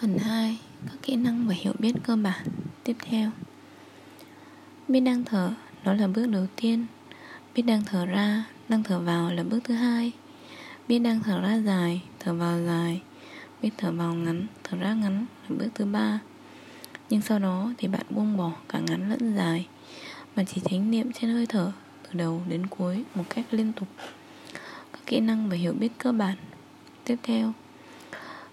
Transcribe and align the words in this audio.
Phần 0.00 0.18
2 0.18 0.58
Các 0.86 0.96
kỹ 1.02 1.16
năng 1.16 1.48
và 1.48 1.54
hiểu 1.54 1.72
biết 1.78 1.92
cơ 2.02 2.16
bản. 2.16 2.46
Tiếp 2.84 2.96
theo, 3.00 3.30
Biết 4.88 5.00
đang 5.00 5.24
thở, 5.24 5.52
Đó 5.84 5.92
là 5.94 6.06
bước 6.06 6.26
đầu 6.26 6.46
tiên. 6.56 6.86
Biết 7.54 7.62
đang 7.62 7.84
thở 7.84 8.06
ra, 8.06 8.44
Đang 8.68 8.82
thở 8.82 9.00
vào 9.00 9.32
là 9.32 9.42
bước 9.42 9.60
thứ 9.64 9.74
hai. 9.74 10.12
Biết 10.88 10.98
đang 10.98 11.20
thở 11.20 11.40
ra 11.40 11.54
dài, 11.54 12.02
Thở 12.18 12.34
vào 12.34 12.62
dài. 12.62 13.02
Biết 13.62 13.70
thở 13.76 13.92
vào 13.92 14.14
ngắn, 14.14 14.46
Thở 14.64 14.76
ra 14.76 14.94
ngắn 14.94 15.26
là 15.48 15.56
bước 15.58 15.68
thứ 15.74 15.84
ba. 15.84 16.18
Nhưng 17.10 17.20
sau 17.20 17.38
đó 17.38 17.72
thì 17.78 17.88
bạn 17.88 18.06
buông 18.10 18.36
bỏ 18.36 18.52
cả 18.68 18.78
ngắn 18.78 19.10
lẫn 19.10 19.36
dài, 19.36 19.66
Mà 20.36 20.44
chỉ 20.44 20.60
chánh 20.70 20.90
niệm 20.90 21.12
trên 21.12 21.30
hơi 21.30 21.46
thở 21.46 21.72
Từ 22.02 22.10
đầu 22.12 22.42
đến 22.48 22.66
cuối 22.66 23.04
một 23.14 23.24
cách 23.30 23.44
liên 23.50 23.72
tục. 23.72 23.88
Các 24.92 25.00
kỹ 25.06 25.20
năng 25.20 25.48
và 25.48 25.56
hiểu 25.56 25.72
biết 25.72 25.92
cơ 25.98 26.12
bản. 26.12 26.36
Tiếp 27.04 27.16
theo, 27.22 27.52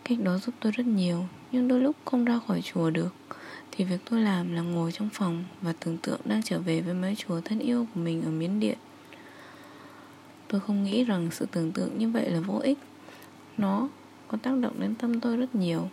Cách 0.03 0.19
đó 0.23 0.37
giúp 0.37 0.55
tôi 0.59 0.71
rất 0.71 0.87
nhiều. 0.87 1.25
Nhưng 1.55 1.67
đôi 1.67 1.79
lúc 1.79 1.95
không 2.05 2.25
ra 2.25 2.39
khỏi 2.47 2.61
chùa 2.61 2.89
được. 2.89 3.13
Thì 3.71 3.83
việc 3.83 3.97
tôi 4.09 4.21
làm 4.21 4.53
là 4.53 4.61
ngồi 4.61 4.91
trong 4.91 5.09
phòng 5.13 5.43
Và 5.61 5.73
tưởng 5.79 5.97
tượng 5.97 6.19
đang 6.25 6.43
trở 6.43 6.59
về 6.59 6.81
với 6.81 6.93
mái 6.93 7.15
chùa 7.15 7.41
thân 7.41 7.59
yêu 7.59 7.87
của 7.93 7.99
mình 7.99 8.23
ở 8.25 8.31
Miến 8.31 8.59
Điện. 8.59 8.77
Tôi 10.47 10.61
không 10.61 10.83
nghĩ 10.83 11.03
rằng 11.03 11.29
sự 11.31 11.47
tưởng 11.51 11.71
tượng 11.71 11.97
như 11.97 12.09
vậy 12.09 12.29
là 12.29 12.39
vô 12.39 12.59
ích. 12.63 12.77
Nó 13.57 13.87
có 14.27 14.37
tác 14.41 14.57
động 14.57 14.73
đến 14.79 14.95
tâm 14.95 15.19
tôi 15.19 15.37
rất 15.37 15.55
nhiều. 15.55 15.89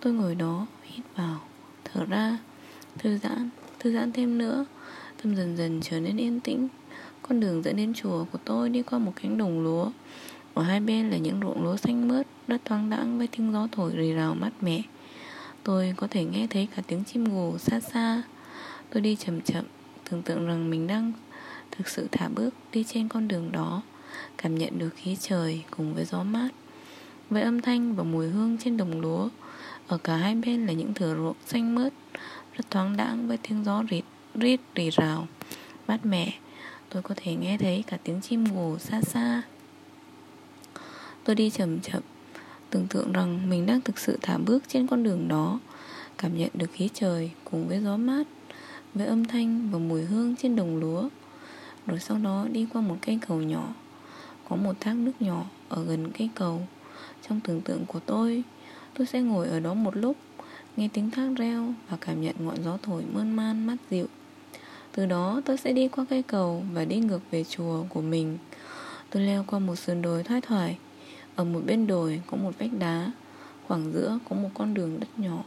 Tôi 0.00 0.12
ngồi 0.12 0.34
đó, 0.34 0.66
hít 0.82 1.04
vào, 1.16 1.40
thở 1.84 2.04
ra 2.04 2.38
Thư 2.98 3.18
giãn, 3.18 3.50
thư 3.78 3.92
giãn 3.92 4.12
thêm 4.12 4.38
nữa. 4.38 4.64
Tâm 5.22 5.36
dần 5.36 5.56
dần 5.56 5.80
trở 5.82 6.00
nên 6.00 6.16
yên 6.16 6.40
tĩnh. 6.40 6.68
Con 7.22 7.40
đường 7.40 7.62
dẫn 7.62 7.76
đến 7.76 7.94
chùa 7.94 8.24
của 8.32 8.38
tôi 8.44 8.68
đi 8.68 8.82
qua 8.82 8.98
một 8.98 9.12
cánh 9.22 9.38
đồng 9.38 9.64
lúa 9.64 9.90
ở 10.54 10.62
hai 10.62 10.80
bên 10.80 11.10
là 11.10 11.16
những 11.16 11.40
ruộng 11.42 11.64
lúa 11.64 11.76
xanh 11.76 12.08
mướt, 12.08 12.26
Đất 12.46 12.60
thoáng 12.64 12.90
đãng 12.90 13.18
với 13.18 13.26
tiếng 13.26 13.52
gió 13.52 13.68
thổi 13.72 13.92
rì 13.96 14.12
rào 14.12 14.34
mát 14.34 14.50
mẻ. 14.60 14.82
Tôi 15.62 15.94
có 15.96 16.06
thể 16.10 16.24
nghe 16.24 16.46
thấy 16.50 16.68
cả 16.76 16.82
tiếng 16.86 17.04
chim 17.04 17.24
gù 17.24 17.58
xa 17.58 17.80
xa. 17.80 18.22
Tôi 18.90 19.02
đi 19.02 19.16
chậm 19.16 19.40
chậm, 19.40 19.64
Tưởng 20.10 20.22
tượng 20.22 20.46
rằng 20.46 20.70
mình 20.70 20.86
đang 20.86 21.12
thực 21.70 21.88
sự 21.88 22.08
thả 22.12 22.28
bước 22.28 22.54
đi 22.72 22.84
trên 22.84 23.08
con 23.08 23.28
đường 23.28 23.52
đó, 23.52 23.82
Cảm 24.36 24.54
nhận 24.54 24.78
được 24.78 24.90
khí 24.96 25.16
trời 25.20 25.62
cùng 25.76 25.94
với 25.94 26.04
gió 26.04 26.22
mát, 26.22 26.48
Với 27.30 27.42
âm 27.42 27.60
thanh 27.60 27.94
và 27.94 28.02
mùi 28.02 28.28
hương 28.28 28.58
trên 28.58 28.76
đồng 28.76 29.00
lúa. 29.00 29.28
Ở 29.86 29.98
cả 29.98 30.16
hai 30.16 30.34
bên 30.34 30.66
là 30.66 30.72
những 30.72 30.94
thửa 30.94 31.14
ruộng 31.14 31.36
xanh 31.46 31.74
mướt 31.74 31.92
Rất 32.56 32.70
thoáng 32.70 32.96
đãng 32.96 33.28
với 33.28 33.36
tiếng 33.36 33.64
gió 33.64 33.82
rít 33.82 34.04
rít 34.34 34.60
rì 34.74 34.90
rào, 34.90 35.26
Mát 35.88 36.06
mẻ. 36.06 36.32
Tôi 36.88 37.02
có 37.02 37.14
thể 37.16 37.34
nghe 37.34 37.58
thấy 37.58 37.84
cả 37.86 37.98
tiếng 38.04 38.20
chim 38.20 38.44
gù 38.44 38.78
xa 38.78 39.00
xa. 39.02 39.42
Tôi 41.30 41.34
đi 41.34 41.50
chậm 41.50 41.80
chậm, 41.80 42.02
Tưởng 42.70 42.86
tượng 42.86 43.12
rằng 43.12 43.50
mình 43.50 43.66
đang 43.66 43.80
thực 43.80 43.98
sự 43.98 44.18
thả 44.22 44.38
bước 44.38 44.62
trên 44.68 44.86
con 44.86 45.02
đường 45.02 45.28
đó, 45.28 45.60
Cảm 46.18 46.38
nhận 46.38 46.50
được 46.54 46.66
khí 46.72 46.88
trời 46.94 47.30
cùng 47.50 47.68
với 47.68 47.80
gió 47.80 47.96
mát, 47.96 48.26
Với 48.94 49.06
âm 49.06 49.24
thanh 49.24 49.70
và 49.70 49.78
mùi 49.78 50.02
hương 50.02 50.36
trên 50.36 50.56
đồng 50.56 50.76
lúa. 50.76 51.08
Rồi 51.86 51.98
sau 51.98 52.18
đó 52.18 52.46
đi 52.52 52.66
qua 52.72 52.82
một 52.82 52.96
cây 53.06 53.18
cầu 53.28 53.42
nhỏ, 53.42 53.74
Có 54.48 54.56
một 54.56 54.72
thác 54.80 54.94
nước 54.96 55.12
nhỏ 55.20 55.44
ở 55.68 55.84
gần 55.84 56.10
cây 56.18 56.28
cầu. 56.34 56.66
Trong 57.28 57.40
tưởng 57.40 57.60
tượng 57.60 57.86
của 57.86 58.00
tôi 58.00 58.42
Tôi 58.94 59.06
sẽ 59.06 59.20
ngồi 59.20 59.48
ở 59.48 59.60
đó 59.60 59.74
một 59.74 59.96
lúc, 59.96 60.16
Nghe 60.76 60.88
tiếng 60.92 61.10
thác 61.10 61.28
reo 61.36 61.74
Và 61.88 61.96
cảm 62.00 62.20
nhận 62.22 62.34
ngọn 62.38 62.64
gió 62.64 62.78
thổi 62.82 63.02
mơn 63.12 63.36
man 63.36 63.66
mát 63.66 63.76
dịu. 63.90 64.06
Từ 64.92 65.06
đó 65.06 65.40
tôi 65.44 65.56
sẽ 65.56 65.72
đi 65.72 65.88
qua 65.88 66.04
cây 66.10 66.22
cầu 66.22 66.64
Và 66.72 66.84
đi 66.84 66.96
ngược 66.96 67.20
về 67.30 67.44
chùa 67.44 67.84
của 67.88 68.02
mình. 68.02 68.38
Tôi 69.10 69.22
leo 69.22 69.44
qua 69.46 69.58
một 69.58 69.76
sườn 69.76 70.02
đồi 70.02 70.22
thoai 70.22 70.40
thoải 70.40 70.78
ở 71.40 71.44
một 71.44 71.60
bên 71.66 71.86
đồi 71.86 72.22
có 72.26 72.36
một 72.36 72.58
vách 72.58 72.70
đá, 72.78 73.10
Khoảng 73.68 73.92
giữa 73.92 74.18
có 74.28 74.36
một 74.36 74.48
con 74.54 74.74
đường 74.74 75.00
đất 75.00 75.18
nhỏ, 75.18 75.44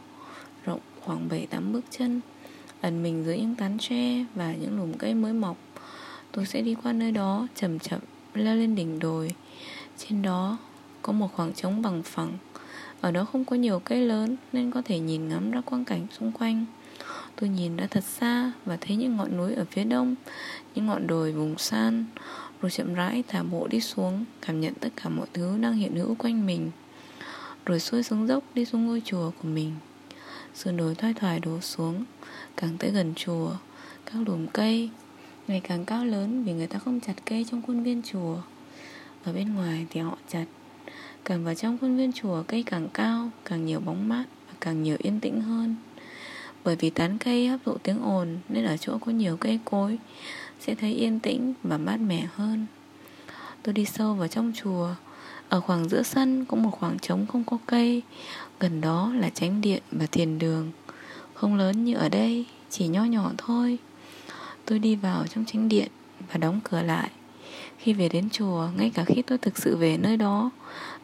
Rộng 0.64 0.80
khoảng 1.00 1.28
7-8 1.28 1.72
bước 1.72 1.84
chân. 1.90 2.20
Ẩn 2.80 3.02
mình 3.02 3.24
dưới 3.24 3.38
những 3.38 3.54
tán 3.54 3.78
tre 3.78 4.24
Và 4.34 4.52
những 4.52 4.78
lùm 4.78 4.92
cây 4.92 5.14
mới 5.14 5.32
mọc. 5.32 5.56
Tôi 6.32 6.46
sẽ 6.46 6.60
đi 6.62 6.74
qua 6.82 6.92
nơi 6.92 7.12
đó, 7.12 7.46
chậm 7.54 7.78
chậm 7.78 8.00
Leo 8.34 8.56
lên 8.56 8.74
đỉnh 8.74 8.98
đồi. 8.98 9.34
Trên 9.98 10.22
đó 10.22 10.58
có 11.02 11.12
một 11.12 11.28
khoảng 11.34 11.52
trống 11.52 11.82
bằng 11.82 12.02
phẳng. 12.02 12.32
Ở 13.00 13.10
đó 13.10 13.24
không 13.24 13.44
có 13.44 13.56
nhiều 13.56 13.80
cây 13.84 14.00
lớn 14.00 14.36
Nên 14.52 14.70
có 14.70 14.82
thể 14.84 14.98
nhìn 14.98 15.28
ngắm 15.28 15.50
ra 15.50 15.60
quang 15.60 15.84
cảnh 15.84 16.06
xung 16.18 16.32
quanh. 16.32 16.64
Tôi 17.36 17.48
nhìn 17.48 17.76
ra 17.76 17.86
thật 17.90 18.04
xa 18.04 18.52
Và 18.64 18.76
thấy 18.80 18.96
những 18.96 19.16
ngọn 19.16 19.36
núi 19.36 19.54
ở 19.54 19.64
phía 19.70 19.84
đông, 19.84 20.14
Những 20.74 20.86
ngọn 20.86 21.06
đồi 21.06 21.32
vùng 21.32 21.58
san 21.58 22.04
rồi 22.64 22.70
chậm 22.70 22.94
rãi 22.94 23.22
thả 23.28 23.42
bộ 23.42 23.66
đi 23.66 23.80
xuống, 23.80 24.24
Cảm 24.46 24.60
nhận 24.60 24.74
tất 24.74 24.88
cả 24.96 25.08
mọi 25.08 25.26
thứ 25.32 25.58
đang 25.60 25.72
hiện 25.72 25.96
hữu 25.96 26.14
quanh 26.14 26.46
mình, 26.46 26.70
Rồi 27.66 27.80
xuôi 27.80 28.02
xuống 28.02 28.26
dốc 28.26 28.44
đi 28.54 28.64
xuống 28.64 28.86
ngôi 28.86 29.02
chùa 29.04 29.30
của 29.30 29.48
mình. 29.48 29.72
Sườn 30.54 30.76
đồi 30.76 30.94
thoai 30.94 31.14
thoải 31.14 31.40
đổ 31.40 31.60
xuống, 31.60 32.04
Càng 32.56 32.76
tới 32.78 32.90
gần 32.90 33.14
chùa, 33.16 33.50
Các 34.06 34.18
lùm 34.26 34.46
cây 34.46 34.90
Ngày 35.48 35.60
càng 35.60 35.84
cao 35.84 36.04
lớn 36.04 36.44
vì 36.44 36.52
người 36.52 36.66
ta 36.66 36.78
không 36.78 37.00
chặt 37.00 37.14
cây 37.24 37.46
trong 37.50 37.62
khuôn 37.62 37.82
viên 37.82 38.02
chùa. 38.02 38.36
Ở 39.24 39.32
bên 39.32 39.54
ngoài 39.54 39.86
thì 39.90 40.00
họ 40.00 40.18
chặt, 40.28 40.44
Càng 41.24 41.44
vào 41.44 41.54
trong 41.54 41.78
khuôn 41.78 41.96
viên 41.96 42.12
chùa 42.12 42.42
cây 42.42 42.62
càng 42.62 42.88
cao, 42.94 43.30
Càng 43.44 43.66
nhiều 43.66 43.80
bóng 43.80 44.08
mát 44.08 44.24
và 44.48 44.54
càng 44.60 44.82
nhiều 44.82 44.96
yên 44.98 45.20
tĩnh 45.20 45.40
hơn. 45.40 45.76
Bởi 46.64 46.76
vì 46.76 46.90
tán 46.90 47.18
cây 47.18 47.48
hấp 47.48 47.60
thụ 47.64 47.76
tiếng 47.82 48.02
ồn 48.02 48.38
Nên 48.48 48.64
ở 48.64 48.76
chỗ 48.76 48.98
có 48.98 49.12
nhiều 49.12 49.36
cây 49.36 49.58
cối 49.64 49.98
sẽ 50.66 50.74
thấy 50.74 50.92
yên 50.92 51.20
tĩnh 51.20 51.54
và 51.62 51.78
mát 51.78 51.96
mẻ 51.96 52.26
hơn. 52.34 52.66
Tôi 53.62 53.72
đi 53.72 53.84
sâu 53.84 54.14
vào 54.14 54.28
trong 54.28 54.52
chùa. 54.62 54.88
Ở 55.48 55.60
khoảng 55.60 55.88
giữa 55.88 56.02
sân 56.02 56.44
có 56.44 56.56
một 56.56 56.70
khoảng 56.70 56.98
trống 56.98 57.26
không 57.26 57.44
có 57.44 57.58
cây. 57.66 58.02
Gần 58.60 58.80
đó 58.80 59.12
là 59.14 59.30
chánh 59.30 59.60
điện 59.60 59.82
và 59.90 60.06
thiền 60.06 60.38
đường. 60.38 60.70
Không 61.34 61.56
lớn 61.56 61.84
như 61.84 61.94
ở 61.94 62.08
đây, 62.08 62.46
chỉ 62.70 62.86
nho 62.86 63.04
nhỏ 63.04 63.30
thôi. 63.38 63.78
Tôi 64.64 64.78
đi 64.78 64.94
vào 64.94 65.26
trong 65.26 65.44
chánh 65.44 65.68
điện 65.68 65.88
và 66.32 66.38
đóng 66.38 66.60
cửa 66.64 66.82
lại. 66.82 67.10
Khi 67.78 67.92
về 67.92 68.08
đến 68.08 68.30
chùa, 68.30 68.68
ngay 68.76 68.90
cả 68.94 69.04
khi 69.04 69.22
tôi 69.22 69.38
thực 69.38 69.58
sự 69.58 69.76
về 69.76 69.96
nơi 69.96 70.16
đó, 70.16 70.50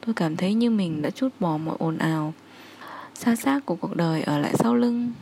tôi 0.07 0.15
cảm 0.15 0.37
thấy 0.37 0.55
như 0.55 0.71
mình 0.71 1.03
đã 1.03 1.11
chút 1.11 1.29
bỏ 1.41 1.57
mọi 1.57 1.77
ồn 1.79 1.99
ào. 1.99 2.35
Xa 3.15 3.37
xác 3.37 3.67
của 3.67 3.77
cuộc 3.77 3.97
đời 3.97 4.23
ở 4.23 4.39
lại 4.39 4.55
sau 4.59 4.75
lưng. 4.75 5.13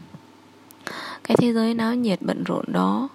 Cái 1.24 1.36
thế 1.36 1.52
giới 1.52 1.74
náo 1.74 1.94
nhiệt 1.94 2.22
bận 2.22 2.44
rộn 2.44 2.64
đó 2.68 3.08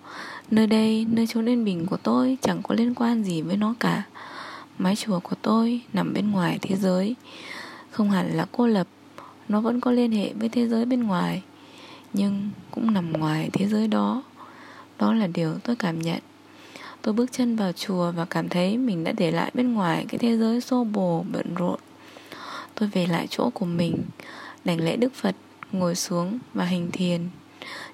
Nơi 0.51 0.67
đây, 0.67 1.05
nơi 1.09 1.27
chốn 1.27 1.49
yên 1.49 1.65
bình 1.65 1.85
của 1.85 1.97
tôi 1.97 2.37
chẳng 2.41 2.61
có 2.63 2.75
liên 2.75 2.93
quan 2.95 3.23
gì 3.23 3.41
với 3.41 3.57
nó 3.57 3.75
cả. 3.79 4.03
Mái 4.77 4.95
chùa 4.95 5.19
của 5.19 5.35
tôi 5.41 5.81
nằm 5.93 6.13
bên 6.13 6.31
ngoài 6.31 6.59
thế 6.61 6.75
giới. 6.75 7.15
Không 7.91 8.11
hẳn 8.11 8.37
là 8.37 8.45
cô 8.51 8.67
lập 8.67 8.87
Nó 9.49 9.61
vẫn 9.61 9.81
có 9.81 9.91
liên 9.91 10.11
hệ 10.11 10.33
với 10.33 10.49
thế 10.49 10.67
giới 10.67 10.85
bên 10.85 11.03
ngoài 11.03 11.41
Nhưng 12.13 12.49
cũng 12.71 12.93
nằm 12.93 13.11
ngoài 13.11 13.49
thế 13.53 13.67
giới 13.67 13.87
đó. 13.87 14.23
Đó 14.99 15.13
là 15.13 15.27
điều 15.27 15.53
tôi 15.63 15.75
cảm 15.75 15.99
nhận. 15.99 16.19
Tôi 17.01 17.13
bước 17.13 17.31
chân 17.31 17.55
vào 17.55 17.71
chùa 17.71 18.11
và 18.11 18.25
cảm 18.25 18.49
thấy 18.49 18.77
mình 18.77 19.03
đã 19.03 19.11
để 19.11 19.31
lại 19.31 19.51
bên 19.53 19.73
ngoài 19.73 20.05
cái 20.09 20.17
thế 20.17 20.37
giới 20.37 20.61
xô 20.61 20.83
bồ, 20.83 21.25
bận 21.31 21.55
rộn. 21.55 21.79
Tôi 22.75 22.89
về 22.89 23.07
lại 23.07 23.27
chỗ 23.29 23.49
của 23.49 23.65
mình 23.65 23.97
Đảnh 24.65 24.81
lễ 24.81 24.95
Đức 24.95 25.13
Phật, 25.13 25.35
ngồi 25.71 25.95
xuống 25.95 26.39
và 26.53 26.65
hành 26.65 26.91
thiền. 26.91 27.21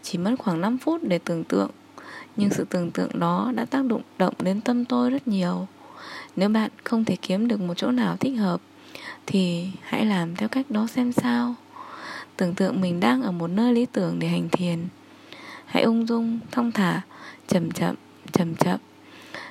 Chỉ 0.03 0.17
mất 0.17 0.35
khoảng 0.39 0.61
5 0.61 0.77
phút 0.77 1.01
để 1.03 1.19
tưởng 1.19 1.43
tượng 1.43 1.69
nhưng 2.39 2.49
sự 2.49 2.65
tưởng 2.69 2.91
tượng 2.91 3.19
đó 3.19 3.51
đã 3.55 3.65
tác 3.65 3.85
động 3.85 4.01
động 4.17 4.33
đến 4.39 4.61
tâm 4.61 4.85
tôi 4.85 5.09
rất 5.09 5.27
nhiều. 5.27 5.67
Nếu 6.35 6.49
bạn 6.49 6.71
không 6.83 7.05
thể 7.05 7.15
kiếm 7.21 7.47
được 7.47 7.61
một 7.61 7.73
chỗ 7.73 7.91
nào 7.91 8.17
thích 8.17 8.35
hợp, 8.35 8.61
thì 9.25 9.67
hãy 9.81 10.05
làm 10.05 10.35
theo 10.35 10.49
cách 10.49 10.71
đó 10.71 10.87
xem 10.87 11.11
sao. 11.11 11.55
Tưởng 12.37 12.55
tượng 12.55 12.81
mình 12.81 12.99
đang 12.99 13.23
ở 13.23 13.31
một 13.31 13.47
nơi 13.47 13.73
lý 13.73 13.85
tưởng 13.85 14.19
để 14.19 14.27
hành 14.27 14.49
thiền. 14.49 14.79
Hãy 15.65 15.83
ung 15.83 16.07
dung, 16.07 16.39
thong 16.51 16.71
thả, 16.71 17.01
chậm 17.47 17.71
chậm 17.71 17.95
chậm 18.31 18.55
chậm. 18.55 18.79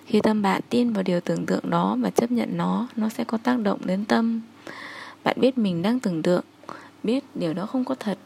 Khi 0.07 0.21
tâm 0.21 0.43
bạn 0.43 0.61
tin 0.69 0.93
vào 0.93 1.03
điều 1.03 1.21
tưởng 1.21 1.47
tượng 1.47 1.71
đó 1.71 1.97
và 2.01 2.11
chấp 2.11 2.31
nhận 2.31 2.57
nó 2.57 2.89
nó 2.97 3.09
sẽ 3.09 3.25
có 3.25 3.39
tác 3.39 3.59
động 3.59 3.81
đến 3.85 4.05
tâm. 4.05 4.41
Bạn 5.25 5.37
biết 5.41 5.59
mình 5.59 5.83
đang 5.83 6.01
tưởng 6.01 6.23
tượng, 6.23 6.45
biết 7.03 7.25
điều 7.35 7.55
đó 7.55 7.67
không 7.67 7.85
có 7.85 7.95
thật. 7.95 8.19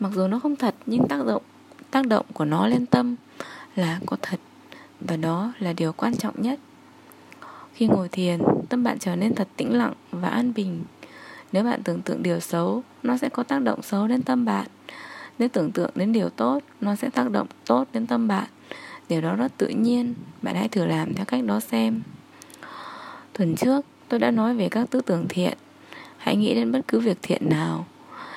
Mặc 0.00 0.12
dù 0.14 0.26
nó 0.26 0.38
không 0.38 0.56
thật, 0.56 0.74
nhưng 0.86 1.08
tác 1.08 1.26
động 1.26 1.42
tác 1.90 2.06
động 2.06 2.26
của 2.32 2.44
nó 2.44 2.66
lên 2.66 2.86
tâm 2.86 3.16
là 3.76 4.00
có 4.06 4.16
thật, 4.22 4.40
và 5.00 5.16
đó 5.16 5.52
là 5.58 5.72
điều 5.72 5.92
quan 5.92 6.16
trọng 6.16 6.42
nhất. 6.42 6.58
Khi 7.74 7.86
ngồi 7.86 8.08
thiền, 8.08 8.40
tâm 8.68 8.84
bạn 8.84 8.98
trở 8.98 9.16
nên 9.16 9.34
thật 9.34 9.48
tĩnh 9.56 9.78
lặng 9.78 9.92
và 10.10 10.28
an 10.28 10.52
bình. 10.54 10.84
Nếu 11.52 11.64
bạn 11.64 11.82
tưởng 11.82 12.02
tượng 12.02 12.22
điều 12.22 12.40
xấu, 12.40 12.82
nó 13.02 13.16
sẽ 13.16 13.28
có 13.28 13.42
tác 13.42 13.62
động 13.62 13.82
xấu 13.82 14.08
đến 14.08 14.22
tâm 14.22 14.44
bạn. 14.44 14.66
Nếu 15.38 15.48
tưởng 15.48 15.72
tượng 15.72 15.90
đến 15.94 16.12
điều 16.12 16.28
tốt, 16.28 16.60
nó 16.80 16.94
sẽ 16.94 17.10
tác 17.10 17.30
động 17.30 17.46
tốt 17.66 17.84
đến 17.92 18.06
tâm 18.06 18.28
bạn. 18.28 18.46
Điều 19.08 19.20
đó 19.20 19.34
rất 19.34 19.52
tự 19.56 19.68
nhiên, 19.68 20.14
bạn 20.42 20.54
hãy 20.54 20.68
thử 20.68 20.86
làm 20.86 21.14
theo 21.14 21.24
cách 21.24 21.44
đó 21.44 21.60
xem. 21.60 22.02
Tuần 23.32 23.56
trước, 23.56 23.86
tôi 24.08 24.20
đã 24.20 24.30
nói 24.30 24.54
về 24.54 24.68
các 24.68 24.90
tư 24.90 25.00
tưởng 25.00 25.26
thiện. 25.28 25.58
Hãy 26.16 26.36
nghĩ 26.36 26.54
đến 26.54 26.72
bất 26.72 26.80
cứ 26.88 27.00
việc 27.00 27.18
thiện 27.22 27.48
nào. 27.48 27.86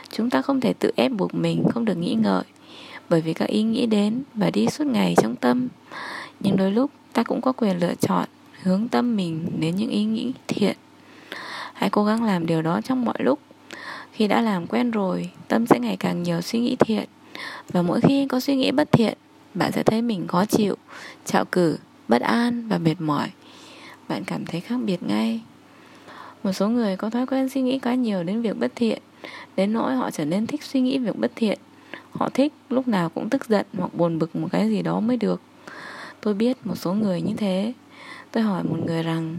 Chúng 0.09 0.29
ta 0.29 0.41
không 0.41 0.61
thể 0.61 0.73
tự 0.73 0.91
ép 0.95 1.11
buộc 1.11 1.33
mình 1.33 1.63
không 1.73 1.85
được 1.85 1.95
nghĩ 1.95 2.13
ngợi 2.13 2.43
bởi 3.09 3.21
vì 3.21 3.33
các 3.33 3.49
ý 3.49 3.63
nghĩ 3.63 3.85
đến 3.85 4.23
và 4.33 4.49
đi 4.49 4.67
suốt 4.67 4.87
ngày 4.87 5.15
trong 5.21 5.35
tâm. 5.35 5.67
Nhưng 6.39 6.57
đôi 6.57 6.71
lúc 6.71 6.91
ta 7.13 7.23
cũng 7.23 7.41
có 7.41 7.51
quyền 7.51 7.79
lựa 7.79 7.93
chọn 7.95 8.25
hướng 8.61 8.87
tâm 8.87 9.15
mình 9.15 9.45
đến 9.59 9.75
những 9.75 9.89
ý 9.89 10.03
nghĩ 10.03 10.33
thiện. 10.47 10.77
Hãy 11.73 11.89
cố 11.89 12.05
gắng 12.05 12.23
làm 12.23 12.45
điều 12.45 12.61
đó 12.61 12.81
trong 12.81 13.05
mọi 13.05 13.17
lúc. 13.19 13.39
Khi 14.11 14.27
đã 14.27 14.41
làm 14.41 14.67
quen 14.67 14.91
rồi 14.91 15.29
Tâm 15.47 15.65
sẽ 15.65 15.79
ngày 15.79 15.97
càng 15.97 16.23
nhiều 16.23 16.41
suy 16.41 16.59
nghĩ 16.59 16.75
thiện. 16.75 17.05
Và 17.71 17.81
mỗi 17.81 18.01
khi 18.01 18.27
có 18.27 18.39
suy 18.39 18.55
nghĩ 18.55 18.71
bất 18.71 18.91
thiện 18.91 19.17
Bạn 19.53 19.71
sẽ 19.71 19.83
thấy 19.83 20.01
mình 20.01 20.27
khó 20.27 20.45
chịu 20.45 20.75
Trạo 21.25 21.45
cử, 21.45 21.77
bất 22.07 22.21
an 22.21 22.67
và 22.67 22.77
mệt 22.77 22.95
mỏi. 22.99 23.29
Bạn 24.07 24.23
cảm 24.23 24.45
thấy 24.45 24.61
khác 24.61 24.77
biệt 24.85 25.03
ngay. 25.03 25.41
Một 26.43 26.51
số 26.51 26.69
người 26.69 26.95
có 26.95 27.09
thói 27.09 27.25
quen 27.25 27.49
suy 27.49 27.61
nghĩ 27.61 27.79
quá 27.79 27.93
nhiều 27.93 28.23
đến 28.23 28.41
việc 28.41 28.59
bất 28.59 28.71
thiện. 28.75 29.01
Đến 29.55 29.73
nỗi 29.73 29.95
họ 29.95 30.11
trở 30.11 30.25
nên 30.25 30.47
thích 30.47 30.63
suy 30.63 30.81
nghĩ 30.81 30.97
việc 30.97 31.19
bất 31.19 31.31
thiện. 31.35 31.59
Họ 32.11 32.29
thích 32.29 32.53
lúc 32.69 32.87
nào 32.87 33.09
cũng 33.09 33.29
tức 33.29 33.45
giận 33.49 33.65
hoặc 33.77 33.93
buồn 33.93 34.19
bực 34.19 34.35
một 34.35 34.47
cái 34.51 34.69
gì 34.69 34.81
đó 34.81 34.99
mới 34.99 35.17
được. 35.17 35.41
Tôi 36.21 36.33
biết 36.33 36.57
một 36.63 36.75
số 36.75 36.93
người 36.93 37.21
như 37.21 37.33
thế. 37.37 37.73
Tôi 38.31 38.43
hỏi 38.43 38.63
một 38.63 38.77
người 38.85 39.03
rằng 39.03 39.37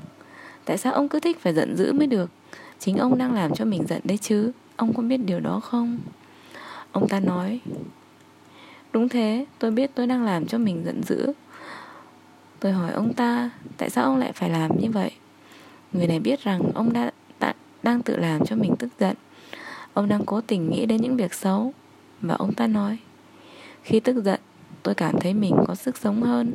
Tại 0.64 0.78
sao 0.78 0.92
ông 0.92 1.08
cứ 1.08 1.20
thích 1.20 1.38
phải 1.40 1.54
giận 1.54 1.76
dữ 1.76 1.92
mới 1.92 2.06
được? 2.06 2.30
Chính 2.78 2.96
ông 2.96 3.18
đang 3.18 3.34
làm 3.34 3.54
cho 3.54 3.64
mình 3.64 3.86
giận 3.86 4.00
đấy 4.04 4.18
chứ. 4.18 4.52
Ông 4.76 4.94
có 4.94 5.02
biết 5.02 5.16
điều 5.16 5.40
đó 5.40 5.60
không? 5.60 5.98
Ông 6.92 7.08
ta 7.08 7.20
nói 7.20 7.60
Đúng 8.92 9.08
thế 9.08 9.46
tôi 9.58 9.70
biết 9.70 9.90
tôi 9.94 10.06
đang 10.06 10.24
làm 10.24 10.46
cho 10.46 10.58
mình 10.58 10.82
giận 10.84 11.02
dữ. 11.02 11.32
Tôi 12.60 12.72
hỏi 12.72 12.92
ông 12.92 13.14
ta 13.14 13.50
Tại 13.76 13.90
sao 13.90 14.04
ông 14.04 14.16
lại 14.16 14.32
phải 14.32 14.50
làm 14.50 14.80
như 14.80 14.90
vậy? 14.90 15.10
Người 15.92 16.06
này 16.06 16.20
biết 16.20 16.44
rằng 16.44 16.60
ông 16.74 16.92
đã, 16.92 17.10
đã 17.40 17.54
đang 17.82 18.02
tự 18.02 18.16
làm 18.16 18.44
cho 18.44 18.56
mình 18.56 18.74
tức 18.78 18.88
giận. 19.00 19.16
Ông 19.94 20.08
đang 20.08 20.24
cố 20.26 20.40
tình 20.40 20.70
nghĩ 20.70 20.86
đến 20.86 21.00
những 21.00 21.16
việc 21.16 21.34
xấu. 21.34 21.72
Và 22.22 22.34
ông 22.34 22.54
ta 22.54 22.66
nói, 22.66 22.98
Khi 23.82 24.00
tức 24.00 24.24
giận, 24.24 24.40
tôi 24.82 24.94
cảm 24.94 25.20
thấy 25.20 25.34
mình 25.34 25.54
có 25.66 25.74
sức 25.74 25.98
sống 25.98 26.22
hơn. 26.22 26.52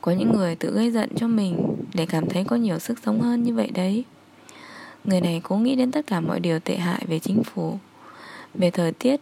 Có 0.00 0.12
những 0.12 0.32
người 0.32 0.56
tự 0.56 0.74
gây 0.74 0.90
giận 0.90 1.10
cho 1.16 1.28
mình 1.28 1.76
để 1.94 2.06
cảm 2.06 2.28
thấy 2.28 2.44
có 2.44 2.56
nhiều 2.56 2.78
sức 2.78 2.98
sống 3.04 3.20
hơn 3.20 3.42
như 3.42 3.54
vậy 3.54 3.70
đấy. 3.74 4.04
Người 5.04 5.20
này 5.20 5.40
cố 5.44 5.56
nghĩ 5.56 5.76
đến 5.76 5.90
tất 5.90 6.06
cả 6.06 6.20
mọi 6.20 6.40
điều 6.40 6.58
tệ 6.58 6.76
hại 6.76 7.04
về 7.08 7.18
chính 7.18 7.42
phủ, 7.44 7.78
về 8.54 8.70
thời 8.70 8.92
tiết, 8.92 9.20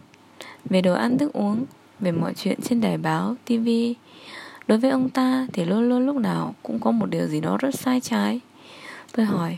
về 0.64 0.82
đồ 0.82 0.94
ăn 0.94 1.18
thức 1.18 1.32
uống, 1.32 1.64
về 2.00 2.12
mọi 2.12 2.34
chuyện 2.34 2.60
trên 2.62 2.80
đài 2.80 2.98
báo 2.98 3.36
tv 3.44 3.68
đối 4.66 4.78
với 4.78 4.90
ông 4.90 5.08
ta 5.08 5.46
thì 5.52 5.64
luôn 5.64 5.88
luôn 5.88 6.06
lúc 6.06 6.16
nào 6.16 6.54
cũng 6.62 6.80
có 6.80 6.90
một 6.90 7.06
điều 7.10 7.26
gì 7.26 7.40
đó 7.40 7.56
rất 7.60 7.74
sai 7.74 8.00
trái. 8.00 8.40
Tôi 9.12 9.26
hỏi, 9.26 9.56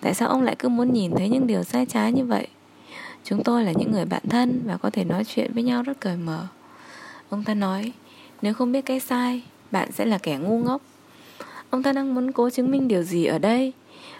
tại 0.00 0.14
sao 0.14 0.28
ông 0.28 0.42
lại 0.42 0.56
cứ 0.58 0.68
muốn 0.68 0.92
nhìn 0.92 1.12
thấy 1.16 1.28
những 1.28 1.46
điều 1.46 1.62
sai 1.62 1.86
trái 1.86 2.12
như 2.12 2.24
vậy? 2.24 2.46
Chúng 3.24 3.44
tôi 3.44 3.64
là 3.64 3.72
những 3.72 3.92
người 3.92 4.04
bạn 4.04 4.22
thân 4.28 4.62
và 4.66 4.76
có 4.76 4.90
thể 4.90 5.04
nói 5.04 5.24
chuyện 5.24 5.52
với 5.54 5.62
nhau 5.62 5.82
rất 5.82 6.00
cởi 6.00 6.16
mở. 6.16 6.46
Ông 7.28 7.44
ta 7.44 7.54
nói, 7.54 7.92
nếu 8.42 8.54
không 8.54 8.72
biết 8.72 8.82
cái 8.86 9.00
sai, 9.00 9.42
bạn 9.70 9.92
sẽ 9.92 10.04
là 10.04 10.18
kẻ 10.18 10.38
ngu 10.38 10.58
ngốc. 10.58 10.82
Ông 11.70 11.82
ta 11.82 11.92
đang 11.92 12.14
muốn 12.14 12.32
cố 12.32 12.50
chứng 12.50 12.70
minh 12.70 12.88
điều 12.88 13.02
gì 13.02 13.24
ở 13.24 13.38
đây? 13.38 13.72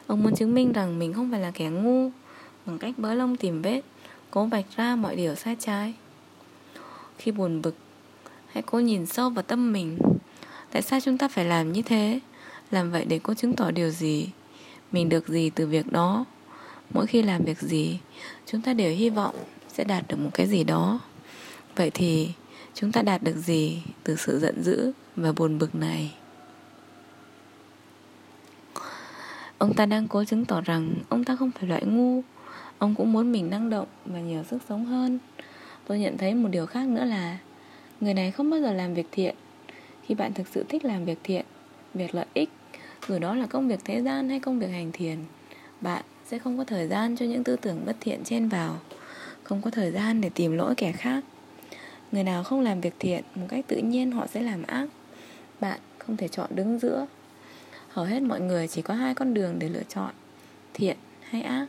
Ông 0.06 0.22
muốn 0.22 0.34
chứng 0.34 0.54
minh 0.54 0.72
rằng 0.72 0.98
mình 0.98 1.12
không 1.12 1.30
phải 1.30 1.40
là 1.40 1.50
kẻ 1.50 1.68
ngu. 1.68 2.10
Bằng 2.66 2.78
cách 2.78 2.94
bới 2.98 3.16
lông 3.16 3.36
tìm 3.36 3.62
vết, 3.62 3.80
cố 4.30 4.46
vạch 4.46 4.64
ra 4.76 4.96
mọi 4.96 5.16
điều 5.16 5.34
sai 5.34 5.56
trái. 5.60 5.94
Khi 7.18 7.32
buồn 7.32 7.62
bực, 7.62 7.76
hãy 8.52 8.62
cố 8.62 8.78
nhìn 8.78 9.06
sâu 9.06 9.30
vào 9.30 9.42
tâm 9.42 9.72
mình. 9.72 9.98
Tại 10.72 10.82
sao 10.82 11.00
chúng 11.00 11.18
ta 11.18 11.28
phải 11.28 11.44
làm 11.44 11.72
như 11.72 11.82
thế? 11.82 12.20
Làm 12.70 12.90
vậy 12.90 13.04
để 13.04 13.18
cố 13.18 13.34
chứng 13.34 13.56
tỏ 13.56 13.70
điều 13.70 13.90
gì? 13.90 14.28
Mình 14.92 15.08
được 15.08 15.28
gì 15.28 15.50
từ 15.50 15.66
việc 15.66 15.92
đó? 15.92 16.24
Mỗi 16.90 17.06
khi 17.06 17.22
làm 17.22 17.44
việc 17.44 17.58
gì, 17.60 17.98
chúng 18.46 18.62
ta 18.62 18.72
đều 18.72 18.94
hy 18.94 19.10
vọng 19.10 19.34
sẽ 19.68 19.84
đạt 19.84 20.08
được 20.08 20.16
một 20.16 20.30
cái 20.34 20.46
gì 20.46 20.64
đó. 20.64 21.00
Vậy 21.76 21.90
thì, 21.90 22.30
chúng 22.74 22.92
ta 22.92 23.02
đạt 23.02 23.22
được 23.22 23.36
gì 23.36 23.82
từ 24.04 24.16
sự 24.16 24.38
giận 24.38 24.62
dữ 24.62 24.92
và 25.16 25.32
buồn 25.32 25.58
bực 25.58 25.74
này? 25.74 26.14
Ông 29.58 29.74
ta 29.74 29.86
đang 29.86 30.08
cố 30.08 30.24
chứng 30.24 30.44
tỏ 30.44 30.60
rằng 30.60 30.94
ông 31.08 31.24
ta 31.24 31.36
không 31.36 31.50
phải 31.50 31.68
loại 31.68 31.82
ngu. 31.84 32.22
Ông 32.78 32.94
cũng 32.94 33.12
muốn 33.12 33.32
mình 33.32 33.50
năng 33.50 33.70
động 33.70 33.86
và 34.04 34.20
nhiều 34.20 34.44
sức 34.44 34.58
sống 34.68 34.84
hơn. 34.84 35.18
Tôi 35.86 35.98
nhận 35.98 36.18
thấy 36.18 36.34
một 36.34 36.48
điều 36.48 36.66
khác 36.66 36.88
nữa 36.88 37.04
là, 37.04 37.38
người 38.00 38.14
này 38.14 38.30
không 38.30 38.50
bao 38.50 38.60
giờ 38.60 38.72
làm 38.72 38.94
việc 38.94 39.06
thiện. 39.12 39.34
Khi 40.02 40.14
bạn 40.14 40.34
thực 40.34 40.48
sự 40.48 40.64
thích 40.68 40.84
làm 40.84 41.04
việc 41.04 41.18
thiện, 41.22 41.44
việc 41.94 42.14
lợi 42.14 42.26
ích, 42.34 42.50
dù 43.08 43.18
đó 43.18 43.34
là 43.34 43.46
công 43.46 43.68
việc 43.68 43.80
thế 43.84 44.02
gian 44.02 44.28
hay 44.28 44.40
công 44.40 44.58
việc 44.58 44.70
hành 44.70 44.92
thiền, 44.92 45.18
bạn 45.80 46.04
sẽ 46.30 46.38
không 46.38 46.58
có 46.58 46.64
thời 46.64 46.88
gian 46.88 47.16
cho 47.16 47.26
những 47.26 47.44
tư 47.44 47.56
tưởng 47.56 47.82
bất 47.86 47.96
thiện 48.00 48.24
chen 48.24 48.48
vào, 48.48 48.78
không 49.42 49.62
có 49.62 49.70
thời 49.70 49.90
gian 49.90 50.20
để 50.20 50.30
tìm 50.34 50.52
lỗi 50.52 50.74
kẻ 50.74 50.92
khác. 50.92 51.24
Người 52.12 52.24
nào 52.24 52.44
không 52.44 52.60
làm 52.60 52.80
việc 52.80 52.94
thiện, 52.98 53.24
một 53.34 53.46
cách 53.48 53.64
tự 53.68 53.76
nhiên 53.76 54.12
họ 54.12 54.26
sẽ 54.26 54.42
làm 54.42 54.62
ác. 54.62 54.86
Bạn 55.60 55.80
không 55.98 56.16
thể 56.16 56.28
chọn 56.28 56.50
đứng 56.54 56.78
giữa. 56.78 57.06
Hầu 57.88 58.04
hết 58.04 58.22
mọi 58.22 58.40
người 58.40 58.68
chỉ 58.68 58.82
có 58.82 58.94
hai 58.94 59.14
con 59.14 59.34
đường 59.34 59.58
để 59.58 59.68
lựa 59.68 59.82
chọn, 59.88 60.10
thiện 60.74 60.96
hay 61.22 61.42
ác. 61.42 61.66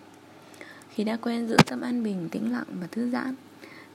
Khi 0.89 1.03
đã 1.03 1.17
quen 1.17 1.47
giữ 1.47 1.57
tâm 1.65 1.81
an 1.81 2.03
bình, 2.03 2.29
tĩnh 2.31 2.51
lặng 2.51 2.67
và 2.81 2.87
thư 2.91 3.09
giãn, 3.09 3.35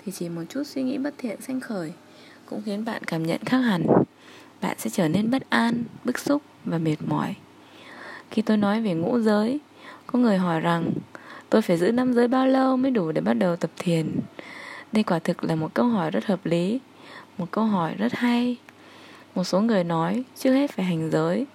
thì 0.04 0.12
chỉ 0.12 0.28
một 0.28 0.42
chút 0.48 0.62
suy 0.66 0.82
nghĩ 0.82 0.98
bất 0.98 1.14
thiện 1.18 1.40
sanh 1.40 1.60
khởi 1.60 1.92
cũng 2.46 2.62
khiến 2.64 2.84
bạn 2.84 3.04
cảm 3.04 3.22
nhận 3.22 3.40
khác 3.44 3.58
hẳn. 3.58 3.86
Bạn 4.60 4.76
sẽ 4.78 4.90
trở 4.90 5.08
nên 5.08 5.30
bất 5.30 5.50
an, 5.50 5.84
bức 6.04 6.18
xúc 6.18 6.42
và 6.64 6.78
mệt 6.78 6.96
mỏi. 7.06 7.34
Khi 8.30 8.42
tôi 8.42 8.56
nói 8.56 8.80
về 8.80 8.94
ngũ 8.94 9.18
giới 9.18 9.60
có 10.06 10.18
người 10.18 10.38
hỏi 10.38 10.60
rằng, 10.60 10.92
tôi 11.50 11.62
phải 11.62 11.76
giữ 11.76 11.92
năm 11.92 12.12
giới 12.12 12.28
bao 12.28 12.46
lâu 12.46 12.76
mới 12.76 12.90
đủ 12.90 13.12
để 13.12 13.20
bắt 13.20 13.34
đầu 13.34 13.56
tập 13.56 13.70
thiền? 13.78 14.20
Đây 14.92 15.02
quả 15.02 15.18
thực 15.18 15.44
là 15.44 15.54
một 15.54 15.74
câu 15.74 15.86
hỏi 15.86 16.10
rất 16.10 16.26
hợp 16.26 16.46
lý, 16.46 16.80
một 17.38 17.46
câu 17.50 17.64
hỏi 17.64 17.94
rất 17.98 18.12
hay. 18.12 18.56
Một 19.34 19.44
số 19.44 19.60
người 19.60 19.84
nói, 19.84 20.24
trước 20.38 20.52
hết 20.52 20.70
phải 20.70 20.84
hành 20.84 21.10
giới, 21.10 21.46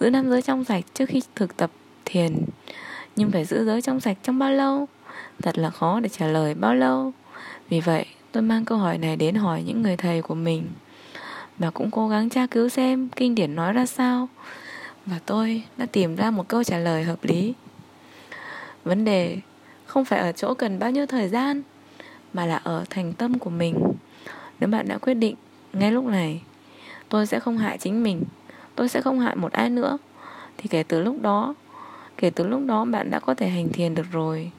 giữ 0.00 0.10
năm 0.10 0.30
giới 0.30 0.42
trong 0.42 0.64
sạch 0.64 0.84
trước 0.94 1.08
khi 1.08 1.22
thực 1.34 1.56
tập 1.56 1.70
thiền. 2.04 2.36
Nhưng 3.16 3.30
phải 3.30 3.44
giữ 3.44 3.64
giới 3.64 3.82
trong 3.82 4.00
sạch 4.00 4.16
trong 4.22 4.38
bao 4.38 4.50
lâu? 4.50 4.88
Thật 5.42 5.58
là 5.58 5.70
khó 5.70 6.00
để 6.00 6.08
trả 6.08 6.26
lời 6.26 6.54
bao 6.54 6.74
lâu. 6.74 7.12
Vì 7.68 7.80
vậy, 7.80 8.06
tôi 8.32 8.42
mang 8.42 8.64
câu 8.64 8.78
hỏi 8.78 8.98
này 8.98 9.16
đến 9.16 9.34
hỏi 9.34 9.62
những 9.66 9.82
người 9.82 9.96
thầy 9.96 10.22
của 10.22 10.34
mình. 10.34 10.66
Và 11.58 11.70
cũng 11.70 11.90
cố 11.90 12.08
gắng 12.08 12.28
tra 12.28 12.46
cứu 12.46 12.68
xem 12.68 13.08
kinh 13.16 13.34
điển 13.34 13.54
nói 13.54 13.72
ra 13.72 13.86
sao. 13.86 14.28
Và 15.06 15.18
tôi 15.26 15.62
đã 15.76 15.86
tìm 15.86 16.16
ra 16.16 16.30
một 16.30 16.48
câu 16.48 16.64
trả 16.64 16.78
lời 16.78 17.04
hợp 17.04 17.24
lý 17.24 17.54
vấn 18.84 19.04
đề 19.04 19.38
không 19.86 20.04
phải 20.04 20.20
ở 20.20 20.32
chỗ 20.32 20.54
cần 20.54 20.78
bao 20.78 20.90
nhiêu 20.90 21.06
thời 21.06 21.28
gian, 21.28 21.62
mà 22.32 22.46
là 22.46 22.56
ở 22.56 22.84
thành 22.90 23.12
tâm 23.12 23.38
của 23.38 23.50
mình. 23.50 23.74
Nếu 24.60 24.68
bạn 24.68 24.88
đã 24.88 24.98
quyết 24.98 25.14
định 25.14 25.34
ngay 25.72 25.92
lúc 25.92 26.04
này, 26.04 26.42
tôi 27.08 27.26
sẽ 27.26 27.40
không 27.40 27.58
hại 27.58 27.78
chính 27.78 28.02
mình, 28.02 28.22
tôi 28.74 28.88
sẽ 28.88 29.00
không 29.00 29.20
hại 29.20 29.36
một 29.36 29.52
ai 29.52 29.70
nữa, 29.70 29.98
thì 30.58 30.68
kể 30.68 30.82
từ 30.82 31.02
lúc 31.02 31.22
đó, 31.22 31.54
kể 32.16 32.30
từ 32.30 32.46
lúc 32.46 32.60
đó 32.66 32.84
bạn 32.84 33.10
đã 33.10 33.20
có 33.20 33.34
thể 33.34 33.48
hành 33.48 33.68
thiền 33.72 33.94
được 33.94 34.06
rồi. 34.12 34.50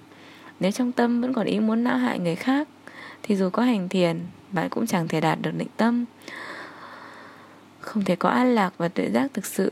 Nếu 0.60 0.72
trong 0.72 0.92
tâm 0.92 1.22
vẫn 1.22 1.34
còn 1.34 1.46
ý 1.46 1.60
muốn 1.60 1.84
não 1.84 1.98
hại 1.98 2.20
người 2.20 2.36
khác, 2.36 2.68
thì 3.24 3.36
dù 3.36 3.50
có 3.50 3.64
hành 3.64 3.90
thiền, 3.90 4.20
bạn 4.52 4.70
cũng 4.70 4.88
chẳng 4.88 5.08
thể 5.08 5.22
đạt 5.22 5.42
được 5.42 5.52
định 5.58 5.68
tâm. 5.78 6.06
Không 7.80 8.04
thể 8.04 8.16
có 8.16 8.30
an 8.30 8.56
lạc 8.56 8.74
và 8.78 8.88
tuệ 8.88 9.10
giác 9.10 9.34
thực 9.34 9.46
sự, 9.46 9.72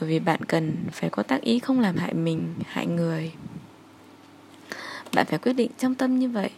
bởi 0.00 0.08
vì 0.08 0.18
bạn 0.18 0.44
cần 0.44 0.76
phải 0.92 1.10
có 1.10 1.22
tác 1.22 1.40
ý 1.40 1.58
không 1.58 1.80
làm 1.80 1.96
hại 1.96 2.14
mình, 2.14 2.54
hại 2.66 2.86
người 2.86 3.32
bạn 5.14 5.26
phải 5.26 5.38
quyết 5.38 5.52
định 5.52 5.70
trong 5.78 5.94
tâm 5.94 6.18
như 6.18 6.28
vậy. 6.28 6.50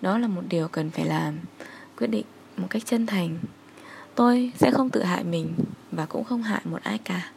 Đó 0.00 0.18
là 0.18 0.28
một 0.28 0.42
điều 0.48 0.68
cần 0.68 0.90
phải 0.90 1.04
làm. 1.04 1.34
Quyết 1.98 2.06
định 2.06 2.24
một 2.56 2.66
cách 2.70 2.82
chân 2.86 3.06
thành. 3.06 3.38
Tôi 4.14 4.52
sẽ 4.56 4.70
không 4.70 4.90
tự 4.90 5.02
hại 5.02 5.24
mình 5.24 5.54
và 5.92 6.06
cũng 6.06 6.24
không 6.24 6.42
hại 6.42 6.60
một 6.64 6.82
ai 6.82 6.98
cả. 6.98 7.30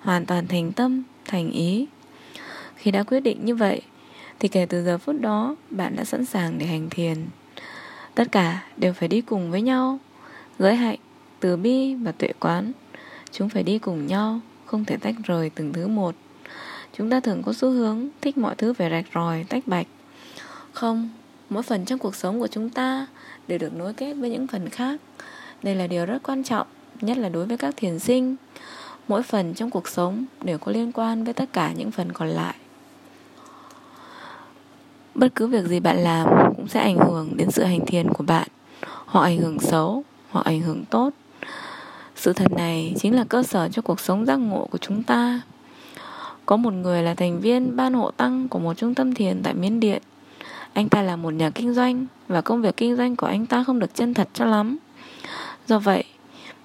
Hoàn 0.00 0.26
toàn 0.26 0.46
thành 0.46 0.72
tâm, 0.72 1.02
thành 1.24 1.50
ý. 1.50 1.86
Khi 2.76 2.90
đã 2.90 3.02
quyết 3.02 3.20
định 3.20 3.44
như 3.44 3.54
vậy, 3.54 3.82
thì 4.38 4.48
kể 4.48 4.66
từ 4.66 4.84
giờ 4.84 4.98
phút 4.98 5.20
đó, 5.20 5.56
bạn 5.70 5.96
đã 5.96 6.04
sẵn 6.04 6.24
sàng 6.24 6.58
để 6.58 6.66
hành 6.66 6.90
thiền. 6.90 7.26
Tất 8.14 8.32
cả 8.32 8.62
đều 8.76 8.92
phải 8.92 9.08
đi 9.08 9.20
cùng 9.20 9.50
với 9.50 9.62
nhau. 9.62 9.98
Giới 10.58 10.76
hạnh, 10.76 10.98
từ 11.40 11.56
bi 11.56 11.94
và 11.94 12.12
tuệ 12.12 12.32
quán, 12.40 12.72
chúng 13.32 13.48
phải 13.48 13.62
đi 13.62 13.78
cùng 13.78 14.06
nhau, 14.06 14.40
không 14.66 14.84
thể 14.84 14.96
tách 14.96 15.14
rời 15.24 15.50
từng 15.50 15.72
thứ 15.72 15.88
một 15.88 16.14
chúng 17.00 17.10
ta 17.10 17.20
thường 17.20 17.42
có 17.42 17.52
xu 17.52 17.70
hướng 17.70 18.08
thích 18.20 18.38
mọi 18.38 18.54
thứ 18.54 18.72
phải 18.72 18.90
rạch 18.90 19.04
ròi, 19.14 19.44
tách 19.48 19.66
bạch. 19.66 19.86
Không, 20.72 21.10
mỗi 21.50 21.62
phần 21.62 21.84
trong 21.84 21.98
cuộc 21.98 22.14
sống 22.14 22.40
của 22.40 22.46
chúng 22.46 22.70
ta 22.70 23.06
đều 23.48 23.58
được 23.58 23.74
nối 23.74 23.92
kết 23.92 24.14
với 24.14 24.30
những 24.30 24.46
phần 24.46 24.68
khác. 24.68 25.00
Đây 25.62 25.74
là 25.74 25.86
điều 25.86 26.06
rất 26.06 26.22
quan 26.22 26.44
trọng, 26.44 26.66
nhất 27.00 27.16
là 27.16 27.28
đối 27.28 27.46
với 27.46 27.56
các 27.56 27.74
thiền 27.76 27.98
sinh. 27.98 28.36
Mỗi 29.08 29.22
phần 29.22 29.54
trong 29.54 29.70
cuộc 29.70 29.88
sống 29.88 30.24
đều 30.42 30.58
có 30.58 30.72
liên 30.72 30.92
quan 30.92 31.24
với 31.24 31.32
tất 31.32 31.52
cả 31.52 31.72
những 31.72 31.90
phần 31.90 32.12
còn 32.12 32.28
lại. 32.28 32.54
Bất 35.14 35.34
cứ 35.34 35.46
việc 35.46 35.64
gì 35.66 35.80
bạn 35.80 35.98
làm 35.98 36.28
cũng 36.56 36.68
sẽ 36.68 36.80
ảnh 36.80 36.98
hưởng 36.98 37.36
đến 37.36 37.50
sự 37.50 37.64
hành 37.64 37.86
thiền 37.86 38.08
của 38.08 38.24
bạn. 38.24 38.48
Hoặc 39.06 39.22
ảnh 39.22 39.38
hưởng 39.38 39.58
xấu 39.58 40.04
hoặc 40.30 40.46
ảnh 40.46 40.60
hưởng 40.60 40.84
tốt. 40.90 41.10
Sự 42.16 42.32
thật 42.32 42.52
này 42.52 42.94
chính 42.98 43.16
là 43.16 43.24
cơ 43.24 43.42
sở 43.42 43.68
cho 43.68 43.82
cuộc 43.82 44.00
sống 44.00 44.26
giác 44.26 44.36
ngộ 44.36 44.68
của 44.70 44.78
chúng 44.78 45.02
ta 45.02 45.40
có 46.50 46.56
một 46.56 46.72
người 46.72 47.02
là 47.02 47.14
thành 47.14 47.40
viên 47.40 47.76
ban 47.76 47.94
hộ 47.94 48.10
tăng 48.10 48.48
của 48.48 48.58
một 48.58 48.74
trung 48.74 48.94
tâm 48.94 49.14
thiền 49.14 49.42
tại 49.42 49.54
miến 49.54 49.80
điện. 49.80 50.02
Anh 50.72 50.88
ta 50.88 51.02
là 51.02 51.16
một 51.16 51.30
nhà 51.34 51.50
kinh 51.50 51.74
doanh 51.74 52.06
và 52.28 52.40
công 52.40 52.62
việc 52.62 52.76
kinh 52.76 52.96
doanh 52.96 53.16
của 53.16 53.26
anh 53.26 53.46
ta 53.46 53.64
không 53.64 53.78
được 53.78 53.94
chân 53.94 54.14
thật 54.14 54.28
cho 54.34 54.44
lắm. 54.44 54.76
Do 55.66 55.78
vậy, 55.78 56.04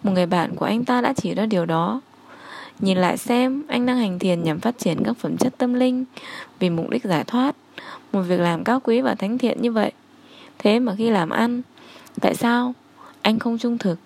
một 0.04 0.12
người 0.12 0.26
bạn 0.26 0.56
của 0.56 0.66
anh 0.66 0.86
ta 0.86 1.02
đã 1.02 1.14
chỉ 1.14 1.34
ra 1.34 1.46
điều 1.46 1.66
đó. 1.66 2.02
Nhìn 2.80 2.98
lại 2.98 3.18
xem, 3.18 3.64
anh 3.68 3.86
đang 3.86 3.98
hành 3.98 4.20
thiền 4.20 4.44
nhằm 4.44 4.60
phát 4.60 4.78
triển 4.78 5.04
các 5.04 5.18
phẩm 5.18 5.38
chất 5.38 5.54
tâm 5.58 5.74
linh 5.74 6.06
vì 6.60 6.70
mục 6.70 6.90
đích 6.90 7.04
giải 7.04 7.24
thoát. 7.24 7.56
Một 8.12 8.22
việc 8.22 8.40
làm 8.40 8.64
cao 8.64 8.80
quý 8.80 9.02
và 9.02 9.16
thánh 9.16 9.38
thiện 9.38 9.62
như 9.62 9.72
vậy. 9.72 9.92
Thế 10.58 10.80
mà 10.80 10.96
khi 10.98 11.10
làm 11.10 11.30
ăn, 11.30 11.62
Tại 12.22 12.36
sao 12.36 12.74
anh 13.22 13.40
không 13.40 13.58
trung 13.58 13.78
thực? 13.78 14.00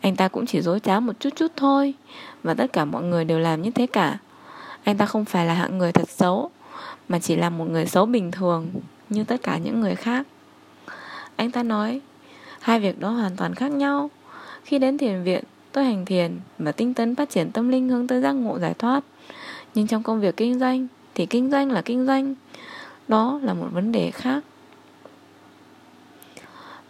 Anh 0.00 0.16
ta 0.16 0.28
cũng 0.28 0.46
chỉ 0.46 0.60
dối 0.60 0.80
trá 0.80 1.00
một 1.00 1.20
chút 1.20 1.30
chút 1.36 1.52
thôi 1.56 1.94
Và 2.42 2.54
tất 2.54 2.72
cả 2.72 2.84
mọi 2.84 3.02
người 3.02 3.24
đều 3.24 3.38
làm 3.38 3.62
như 3.62 3.70
thế 3.70 3.86
cả. 3.86 4.18
Anh 4.88 4.96
ta 4.96 5.06
không 5.06 5.24
phải 5.24 5.46
là 5.46 5.54
hạng 5.54 5.78
người 5.78 5.92
thật 5.92 6.08
xấu, 6.08 6.50
Mà 7.08 7.18
chỉ 7.18 7.36
là 7.36 7.50
một 7.50 7.64
người 7.64 7.86
xấu 7.86 8.06
bình 8.06 8.30
thường, 8.30 8.70
Như 9.08 9.24
tất 9.24 9.42
cả 9.42 9.58
những 9.58 9.80
người 9.80 9.94
khác. 9.94 10.26
Anh 11.36 11.50
ta 11.50 11.62
nói, 11.62 12.00
Hai 12.60 12.80
việc 12.80 13.00
đó 13.00 13.10
hoàn 13.10 13.36
toàn 13.36 13.54
khác 13.54 13.70
nhau. 13.72 14.10
Khi 14.64 14.78
đến 14.78 14.98
thiền 14.98 15.22
viện, 15.22 15.44
Tôi 15.72 15.84
hành 15.84 16.04
thiền 16.04 16.38
và 16.58 16.72
tinh 16.72 16.94
tấn 16.94 17.14
phát 17.14 17.30
triển 17.30 17.50
tâm 17.50 17.68
linh 17.68 17.88
hướng 17.88 18.06
tới 18.06 18.20
giác 18.20 18.32
ngộ 18.32 18.58
giải 18.58 18.74
thoát. 18.74 19.04
Nhưng 19.74 19.86
trong 19.86 20.02
công 20.02 20.20
việc 20.20 20.36
kinh 20.36 20.58
doanh, 20.58 20.86
Thì 21.14 21.26
kinh 21.26 21.50
doanh 21.50 21.70
là 21.70 21.82
kinh 21.82 22.06
doanh. 22.06 22.34
Đó 23.08 23.40
là 23.42 23.54
một 23.54 23.66
vấn 23.72 23.92
đề 23.92 24.10
khác. 24.10 24.44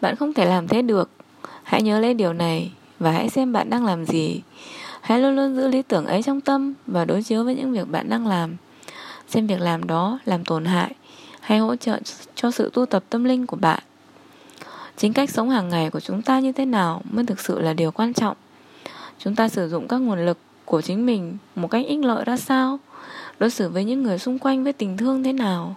Bạn 0.01 0.17
không 0.17 0.33
thể 0.33 0.45
làm 0.45 0.69
thế 0.69 0.83
được. 0.83 1.11
Hãy 1.63 1.83
nhớ 1.83 2.01
lấy 2.01 2.15
điều 2.15 2.33
này 2.33 2.73
Và 2.99 3.11
hãy 3.11 3.29
xem 3.29 3.53
bạn 3.53 3.71
đang 3.71 3.85
làm 3.85 4.05
gì. 4.05 4.43
Hãy 5.09 5.21
luôn 5.21 5.37
luôn 5.37 5.57
giữ 5.57 5.69
lý 5.69 5.83
tưởng 5.83 6.07
ấy 6.07 6.23
trong 6.23 6.41
tâm 6.41 6.75
Và 6.87 7.05
đối 7.05 7.23
chiếu 7.23 7.45
với 7.45 7.55
những 7.55 7.73
việc 7.73 7.89
bạn 7.89 8.09
đang 8.09 8.27
làm. 8.27 8.57
Xem 9.29 9.47
việc 9.47 9.61
làm 9.61 9.87
đó 9.87 10.19
làm 10.25 10.45
tổn 10.45 10.65
hại 10.65 10.95
Hay 11.41 11.59
hỗ 11.59 11.77
trợ 11.77 11.99
cho 12.35 12.51
sự 12.51 12.71
tu 12.75 12.87
tập 12.87 13.05
tâm 13.11 13.25
linh 13.25 13.47
của 13.47 13.57
bạn. 13.57 13.83
Chính 14.97 15.13
cách 15.13 15.31
sống 15.31 15.51
hàng 15.51 15.69
ngày 15.69 15.91
của 15.91 16.01
chúng 16.01 16.23
ta 16.23 16.41
như 16.41 16.53
thế 16.53 16.65
nào 16.65 17.03
Mới 17.11 17.27
thực 17.27 17.41
sự 17.41 17.61
là 17.61 17.73
điều 17.73 17.91
quan 17.91 18.13
trọng? 18.13 18.37
Chúng 19.19 19.35
ta 19.35 19.49
sử 19.49 19.69
dụng 19.69 19.89
các 19.89 19.97
nguồn 19.97 20.27
lực 20.27 20.39
của 20.65 20.81
chính 20.81 21.07
mình 21.07 21.37
Một 21.55 21.69
cách 21.69 21.87
ích 21.87 22.05
lợi 22.05 22.25
ra 22.25 22.37
sao? 22.37 22.79
Đối 23.39 23.51
xử 23.51 23.69
với 23.69 23.85
những 23.85 24.03
người 24.03 24.19
xung 24.19 24.39
quanh 24.39 24.65
với 24.65 24.73
tình 24.73 24.97
thương 24.97 25.23
thế 25.23 25.33
nào? 25.33 25.77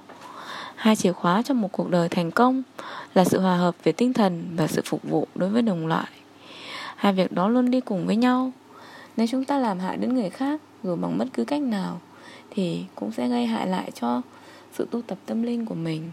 Hai 0.75 0.95
chìa 0.95 1.11
khóa 1.11 1.41
cho 1.41 1.53
một 1.53 1.71
cuộc 1.71 1.89
đời 1.89 2.09
thành 2.09 2.31
công 2.31 2.63
Là 3.13 3.25
sự 3.25 3.39
hòa 3.39 3.57
hợp 3.57 3.75
về 3.83 3.91
tinh 3.91 4.13
thần 4.13 4.43
Và 4.55 4.67
sự 4.67 4.81
phục 4.85 5.03
vụ 5.03 5.27
đối 5.35 5.49
với 5.49 5.61
đồng 5.61 5.87
loại. 5.87 6.07
Hai 6.95 7.13
việc 7.13 7.31
đó 7.31 7.47
luôn 7.47 7.71
đi 7.71 7.81
cùng 7.81 8.07
với 8.07 8.15
nhau. 8.15 8.51
Nếu 9.17 9.27
chúng 9.27 9.45
ta 9.45 9.57
làm 9.57 9.79
hại 9.79 9.97
đến 9.97 10.13
người 10.13 10.29
khác 10.29 10.61
Dù 10.83 10.95
bằng 10.95 11.17
bất 11.17 11.25
cứ 11.33 11.45
cách 11.45 11.61
nào, 11.61 12.01
Thì 12.49 12.83
cũng 12.95 13.11
sẽ 13.11 13.27
gây 13.27 13.45
hại 13.45 13.67
lại 13.67 13.91
cho 13.91 14.21
Sự 14.73 14.87
tu 14.91 15.01
tập 15.01 15.17
tâm 15.25 15.43
linh 15.43 15.65
của 15.65 15.75
mình. 15.75 16.11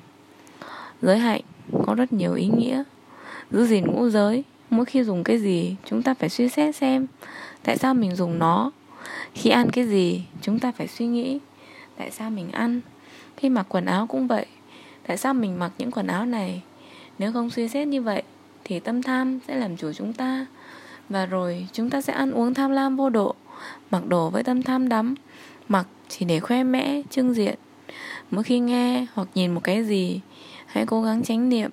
Giới 1.02 1.19
hạnh 1.19 1.40
có 1.87 1.95
rất 1.95 2.12
nhiều 2.12 2.35
ý 2.35 2.47
nghĩa. 2.47 2.83
Giữ 3.50 3.67
gìn 3.67 3.85
ngũ 3.87 4.09
giới, 4.09 4.45
Mỗi 4.71 4.85
khi 4.85 5.05
dùng 5.05 5.25
cái 5.25 5.38
gì 5.38 5.76
Chúng 5.85 6.02
ta 6.02 6.14
phải 6.14 6.28
suy 6.28 6.49
xét 6.49 6.76
xem 6.76 7.07
Tại 7.62 7.76
sao 7.76 7.95
mình 7.95 8.17
dùng 8.17 8.38
nó. 8.38 8.71
Khi 9.35 9.50
ăn 9.50 9.71
cái 9.71 9.87
gì 9.87 10.23
Chúng 10.43 10.59
ta 10.59 10.73
phải 10.73 10.88
suy 10.88 11.07
nghĩ 11.07 11.38
Tại 11.97 12.11
sao 12.11 12.31
mình 12.31 12.50
ăn. 12.50 12.81
Khi 13.37 13.49
mặc 13.49 13.67
quần 13.69 13.85
áo 13.85 14.07
cũng 14.07 14.26
vậy, 14.26 14.47
Tại 15.07 15.17
sao 15.17 15.35
mình 15.35 15.59
mặc 15.59 15.73
những 15.78 15.90
quần 15.90 16.07
áo 16.07 16.26
này? 16.26 16.62
Nếu 17.19 17.33
không 17.33 17.50
suy 17.50 17.69
xét 17.69 17.88
như 17.88 18.02
vậy 18.02 18.23
Thì 18.64 18.81
tâm 18.81 19.02
tham 19.02 19.38
sẽ 19.49 19.57
làm 19.57 19.76
chủ 19.76 19.93
chúng 19.93 20.12
ta. 20.12 20.47
Và 21.09 21.27
rồi 21.27 21.67
chúng 21.73 21.91
ta 21.91 22.00
sẽ 22.00 22.12
ăn 22.12 22.33
uống 22.33 22.55
tham 22.55 22.71
lam 22.71 22.97
vô 22.97 23.11
độ 23.11 23.35
Mặc 23.91 24.07
đồ 24.09 24.31
với 24.31 24.43
tâm 24.43 24.62
tham 24.62 24.88
đắm 24.88 25.15
Mặc 25.69 25.87
chỉ 26.09 26.25
để 26.25 26.41
khoe 26.41 26.65
mẽ, 26.65 27.03
trưng 27.11 27.35
diện. 27.35 27.55
Mỗi 28.31 28.45
khi 28.45 28.59
nghe 28.59 29.07
hoặc 29.15 29.29
nhìn 29.35 29.55
một 29.55 29.61
cái 29.65 29.85
gì 29.85 30.21
Hãy 30.67 30.87
cố 30.87 31.03
gắng 31.03 31.23
tránh 31.23 31.49
niệm 31.49 31.71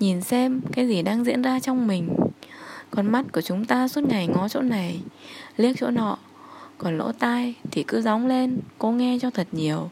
Nhìn 0.00 0.20
xem 0.20 0.60
cái 0.72 0.88
gì 0.88 1.02
đang 1.02 1.24
diễn 1.24 1.42
ra 1.42 1.60
trong 1.60 1.86
mình. 1.86 2.08
Con 2.90 3.06
mắt 3.06 3.24
của 3.32 3.40
chúng 3.40 3.64
ta 3.64 3.88
suốt 3.88 4.04
ngày 4.08 4.26
ngó 4.26 4.48
chỗ 4.48 4.60
này 4.60 5.00
Liếc 5.56 5.76
chỗ 5.78 5.90
nọ 5.90 6.18
Còn 6.78 6.98
lỗ 6.98 7.12
tai 7.12 7.54
thì 7.70 7.82
cứ 7.82 8.00
gióng 8.00 8.26
lên 8.26 8.60
Cố 8.78 8.90
nghe 8.90 9.18
cho 9.20 9.30
thật 9.30 9.46
nhiều. 9.52 9.90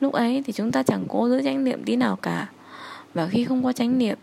Lúc 0.00 0.12
ấy 0.12 0.42
thì 0.46 0.52
chúng 0.52 0.72
ta 0.72 0.82
chẳng 0.82 1.04
cố 1.08 1.28
giữ 1.28 1.42
chánh 1.42 1.64
niệm 1.64 1.84
tí 1.84 1.96
nào 1.96 2.16
cả 2.16 2.48
Và 3.14 3.28
khi 3.28 3.44
không 3.44 3.64
có 3.64 3.72
chánh 3.72 3.98
niệm 3.98 4.18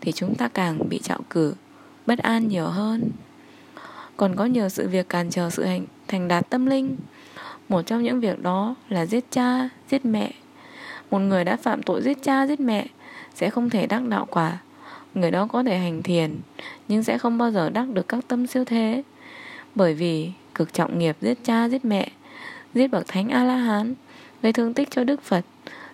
Thì 0.00 0.12
chúng 0.12 0.34
ta 0.34 0.48
càng 0.48 0.88
bị 0.88 0.98
trạo 0.98 1.20
cử. 1.30 1.54
Bất 2.08 2.18
an 2.18 2.48
nhiều 2.48 2.66
hơn. 2.66 3.10
Còn 4.16 4.36
có 4.36 4.44
nhiều 4.44 4.68
sự 4.68 4.88
việc 4.88 5.08
cản 5.08 5.30
trở 5.30 5.50
sự 5.50 5.64
hành 5.64 5.86
thành 6.06 6.28
đạt 6.28 6.50
tâm 6.50 6.66
linh. 6.66 6.96
Một 7.68 7.82
trong 7.82 8.02
những 8.02 8.20
việc 8.20 8.42
đó 8.42 8.74
là 8.88 9.06
giết 9.06 9.30
cha, 9.30 9.68
giết 9.90 10.04
mẹ. 10.04 10.32
Một 11.10 11.18
người 11.18 11.44
đã 11.44 11.56
phạm 11.56 11.82
tội 11.82 12.02
giết 12.02 12.22
cha, 12.22 12.46
giết 12.46 12.60
mẹ 12.60 12.86
Sẽ 13.34 13.50
không 13.50 13.70
thể 13.70 13.86
đắc 13.86 14.02
đạo 14.08 14.26
quả. 14.30 14.58
Người 15.14 15.30
đó 15.30 15.46
có 15.46 15.62
thể 15.62 15.78
hành 15.78 16.02
thiền 16.02 16.36
Nhưng 16.88 17.02
sẽ 17.02 17.18
không 17.18 17.38
bao 17.38 17.50
giờ 17.50 17.70
đắc 17.70 17.88
được 17.88 18.08
các 18.08 18.24
tâm 18.28 18.46
siêu 18.46 18.64
thế. 18.64 19.02
Bởi 19.74 19.94
vì 19.94 20.30
cực 20.54 20.72
trọng 20.72 20.98
nghiệp 20.98 21.16
giết 21.20 21.44
cha, 21.44 21.68
giết 21.68 21.84
mẹ 21.84 22.08
Giết 22.74 22.88
bậc 22.88 23.08
thánh 23.08 23.28
A-la-hán 23.28 23.94
gây 24.42 24.52
thương 24.52 24.74
tích 24.74 24.90
cho 24.90 25.04
Đức 25.04 25.22
Phật 25.22 25.44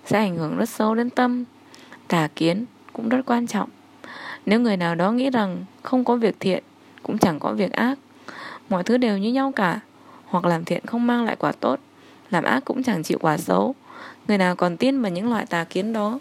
sẽ 0.07 0.19
ảnh 0.19 0.37
hưởng 0.37 0.57
rất 0.57 0.69
sâu 0.69 0.95
đến 0.95 1.11
tâm. 1.11 1.45
Tà 2.09 2.29
kiến 2.37 2.65
cũng 2.93 3.09
rất 3.09 3.21
quan 3.27 3.47
trọng. 3.47 3.69
Nếu 4.47 4.61
người 4.61 4.77
nào 4.77 4.95
đó 4.95 5.13
nghĩ 5.13 5.31
rằng 5.31 5.65
không 5.83 6.05
có 6.05 6.17
việc 6.17 6.37
thiện 6.41 6.63
cũng 7.03 7.19
chẳng 7.19 7.39
có 7.39 7.53
việc 7.53 7.73
ác, 7.73 7.99
mọi 8.69 8.83
thứ 8.83 8.97
đều 8.97 9.19
như 9.19 9.33
nhau 9.33 9.53
cả, 9.57 9.81
hoặc 10.27 10.45
làm 10.45 10.65
thiện 10.65 10.87
không 10.87 11.07
mang 11.07 11.25
lại 11.25 11.37
quả 11.37 11.53
tốt, 11.53 11.81
làm 12.31 12.45
ác 12.45 12.65
cũng 12.65 12.83
chẳng 12.83 13.03
chịu 13.03 13.19
quả 13.21 13.37
xấu. 13.37 13.75
Người 14.29 14.39
nào 14.39 14.57
còn 14.57 14.77
tin 14.77 15.03
vào 15.03 15.11
những 15.11 15.31
loại 15.31 15.47
tà 15.47 15.65
kiến 15.65 15.93
đó 15.93 16.19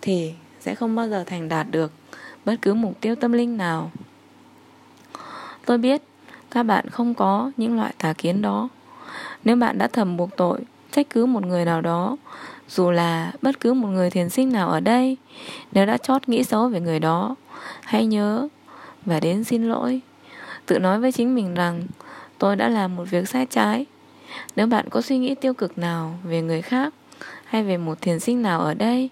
thì 0.00 0.32
sẽ 0.60 0.74
không 0.74 0.94
bao 0.94 1.08
giờ 1.08 1.24
thành 1.26 1.48
đạt 1.48 1.66
được 1.70 1.92
bất 2.44 2.56
cứ 2.62 2.74
mục 2.74 3.00
tiêu 3.00 3.14
tâm 3.14 3.32
linh 3.32 3.56
nào. 3.56 3.90
Tôi 5.66 5.78
biết 5.78 6.02
các 6.50 6.62
bạn 6.62 6.88
không 6.90 7.14
có 7.14 7.50
những 7.56 7.76
loại 7.76 7.94
tà 7.98 8.12
kiến 8.12 8.42
đó. 8.42 8.68
Nếu 9.44 9.56
bạn 9.56 9.78
đã 9.78 9.88
thầm 9.88 10.16
buộc 10.16 10.36
tội 10.36 10.60
trách 10.92 11.06
cứ 11.10 11.26
một 11.26 11.46
người 11.46 11.64
nào 11.64 11.80
đó 11.80 12.16
dù 12.68 12.90
là 12.90 13.32
bất 13.42 13.60
cứ 13.60 13.72
một 13.72 13.88
người 13.88 14.10
thiền 14.10 14.28
sinh 14.28 14.52
nào 14.52 14.68
ở 14.68 14.80
đây 14.80 15.16
nếu 15.72 15.86
đã 15.86 15.96
chót 15.96 16.28
nghĩ 16.28 16.44
xấu 16.44 16.68
về 16.68 16.80
người 16.80 17.00
đó 17.00 17.34
hãy 17.84 18.06
nhớ 18.06 18.48
và 19.04 19.20
đến 19.20 19.44
xin 19.44 19.68
lỗi. 19.68 20.00
Tự 20.66 20.78
nói 20.78 21.00
với 21.00 21.12
chính 21.12 21.34
mình 21.34 21.54
rằng, 21.54 21.82
tôi 22.38 22.56
đã 22.56 22.68
làm 22.68 22.96
một 22.96 23.04
việc 23.10 23.28
sai 23.28 23.46
trái. 23.46 23.86
Nếu 24.56 24.66
bạn 24.66 24.88
có 24.90 25.00
suy 25.00 25.18
nghĩ 25.18 25.34
tiêu 25.34 25.54
cực 25.54 25.78
nào 25.78 26.18
về 26.24 26.42
người 26.42 26.62
khác 26.62 26.94
hay 27.44 27.62
về 27.62 27.76
một 27.76 28.00
thiền 28.00 28.20
sinh 28.20 28.42
nào 28.42 28.60
ở 28.60 28.74
đây, 28.74 29.10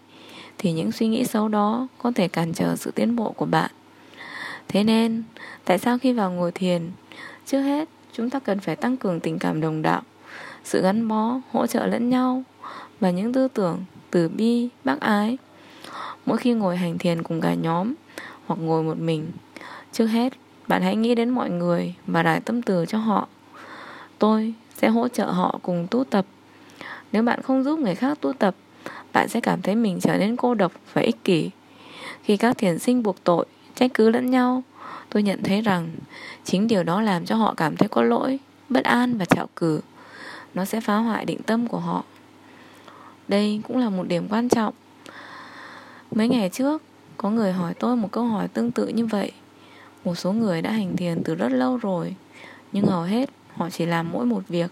thì 0.59 0.73
những 0.73 0.93
suy 0.93 1.09
nghĩ 1.09 1.25
xấu 1.25 1.49
đó 1.49 1.89
có 1.99 2.13
thể 2.15 2.29
cản 2.29 2.53
trở 2.53 2.77
sự 2.77 2.91
tiến 2.91 3.17
bộ 3.17 3.31
của 3.31 3.47
bạn. 3.47 3.71
Thế 4.69 4.85
nên, 4.85 5.23
tại 5.65 5.79
sao 5.79 5.99
khi 5.99 6.13
vào 6.13 6.31
ngồi 6.31 6.53
thiền, 6.53 6.91
trước 7.47 7.61
hết 7.61 7.89
chúng 8.13 8.31
ta 8.31 8.39
cần 8.39 8.61
phải 8.61 8.77
tăng 8.77 8.97
cường 8.97 9.21
tình 9.21 9.39
cảm 9.39 9.61
đồng 9.61 9.83
đạo, 9.83 10.03
sự 10.65 10.83
gắn 10.83 11.09
bó, 11.09 11.41
hỗ 11.53 11.67
trợ 11.67 11.87
lẫn 11.87 12.11
nhau 12.11 12.43
và 13.01 13.11
những 13.11 13.33
tư 13.33 13.49
tưởng 13.49 13.85
từ 14.11 14.29
bi, 14.29 14.69
bác 14.85 15.01
ái. 15.01 15.39
Mỗi 16.27 16.39
khi 16.39 16.53
ngồi 16.53 16.77
hành 16.77 16.99
thiền 16.99 17.23
cùng 17.23 17.41
cả 17.41 17.55
nhóm 17.55 17.95
hoặc 18.47 18.57
ngồi 18.57 18.83
một 18.83 18.99
mình. 18.99 19.31
Trước 19.93 20.07
hết, 20.07 20.33
bạn 20.69 20.83
hãy 20.83 20.97
nghĩ 20.97 21.15
đến 21.15 21.31
mọi 21.31 21.51
người 21.51 21.95
và 22.07 22.23
đại 22.23 22.41
tâm 22.41 22.63
từ 22.63 22.87
cho 22.87 22.99
họ. 22.99 23.29
Tôi 24.19 24.55
sẽ 24.75 24.89
hỗ 24.89 25.09
trợ 25.09 25.27
họ 25.27 25.59
cùng 25.63 25.87
tu 25.91 26.05
tập. 26.05 26.27
Nếu 27.13 27.23
bạn 27.23 27.43
không 27.43 27.65
giúp 27.65 27.79
người 27.79 27.95
khác 27.95 28.19
tu 28.21 28.33
tập, 28.33 28.55
bạn 29.13 29.29
sẽ 29.29 29.41
cảm 29.41 29.63
thấy 29.63 29.75
mình 29.75 30.01
trở 30.01 30.17
nên 30.17 30.37
cô 30.37 30.55
độc 30.55 30.73
và 30.93 31.03
ích 31.03 31.25
kỷ. 31.25 31.51
Khi 32.23 32.37
các 32.37 32.59
thiền 32.59 32.79
sinh 32.79 33.03
buộc 33.03 33.25
tội, 33.25 33.47
trách 33.75 33.91
cứ 33.95 34.11
lẫn 34.11 34.31
nhau, 34.31 34.63
tôi 35.11 35.23
nhận 35.23 35.43
thấy 35.43 35.61
rằng 35.61 35.91
chính 36.45 36.67
điều 36.67 36.83
đó 36.83 37.01
làm 37.01 37.25
cho 37.25 37.37
họ 37.37 37.55
cảm 37.57 37.77
thấy 37.77 37.89
có 37.89 38.03
lỗi, 38.03 38.39
bất 38.69 38.85
an 38.85 39.19
và 39.19 39.25
trạo 39.25 39.47
cử. 39.57 39.81
Nó 40.55 40.65
sẽ 40.65 40.81
phá 40.81 40.97
hoại 40.97 41.25
định 41.25 41.43
tâm 41.43 41.69
của 41.69 41.79
họ. 41.79 42.05
Đây 43.29 43.61
cũng 43.69 43.79
là 43.79 43.89
một 43.89 44.09
điểm 44.09 44.27
quan 44.31 44.49
trọng. 44.49 44.75
Mấy 46.11 46.29
ngày 46.29 46.51
trước 46.53 46.83
có 47.17 47.31
người 47.31 47.53
hỏi 47.53 47.75
tôi 47.75 47.97
một 47.97 48.09
câu 48.13 48.25
hỏi 48.25 48.49
tương 48.49 48.71
tự 48.71 48.89
như 48.89 49.07
vậy. 49.07 49.33
Một 50.05 50.15
số 50.15 50.33
người 50.33 50.63
đã 50.63 50.71
hành 50.71 50.97
thiền 50.97 51.23
từ 51.25 51.35
rất 51.35 51.53
lâu 51.53 51.77
rồi, 51.77 52.17
nhưng 52.73 52.87
hầu 52.87 53.03
hết 53.03 53.31
họ 53.57 53.71
chỉ 53.71 53.87
làm 53.87 54.13
mỗi 54.13 54.27
một 54.27 54.43
việc. 54.49 54.71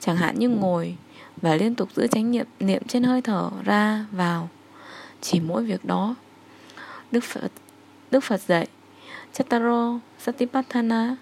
Chẳng 0.00 0.16
hạn 0.16 0.38
như 0.38 0.48
ngồi 0.48 0.96
và 1.36 1.54
liên 1.56 1.74
tục 1.74 1.88
giữ 1.94 2.06
chánh 2.06 2.30
niệm 2.30 2.46
niệm 2.60 2.82
trên 2.88 3.02
hơi 3.02 3.22
thở 3.22 3.50
ra, 3.64 4.06
vào. 4.12 4.48
Chỉ 5.20 5.40
mỗi 5.40 5.64
việc 5.64 5.84
đó. 5.84 6.14
Đức 7.12 7.24
phật 7.24 7.52
đức 8.10 8.20
phật 8.20 8.40
dạy, 8.40 8.66
chattaro 9.32 10.00
satipatthana, 10.18 11.16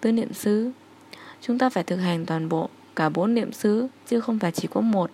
tứ 0.00 0.12
niệm 0.12 0.32
xứ. 0.32 0.70
Chúng 1.40 1.58
ta 1.58 1.70
phải 1.70 1.84
thực 1.84 1.96
hành 1.96 2.26
toàn 2.26 2.48
bộ 2.48 2.68
cả 2.96 3.08
bốn 3.08 3.34
niệm 3.34 3.52
xứ, 3.52 3.86
chứ 4.06 4.20
không 4.20 4.38
phải 4.38 4.52
chỉ 4.52 4.68
có 4.70 4.80
một 4.80 5.10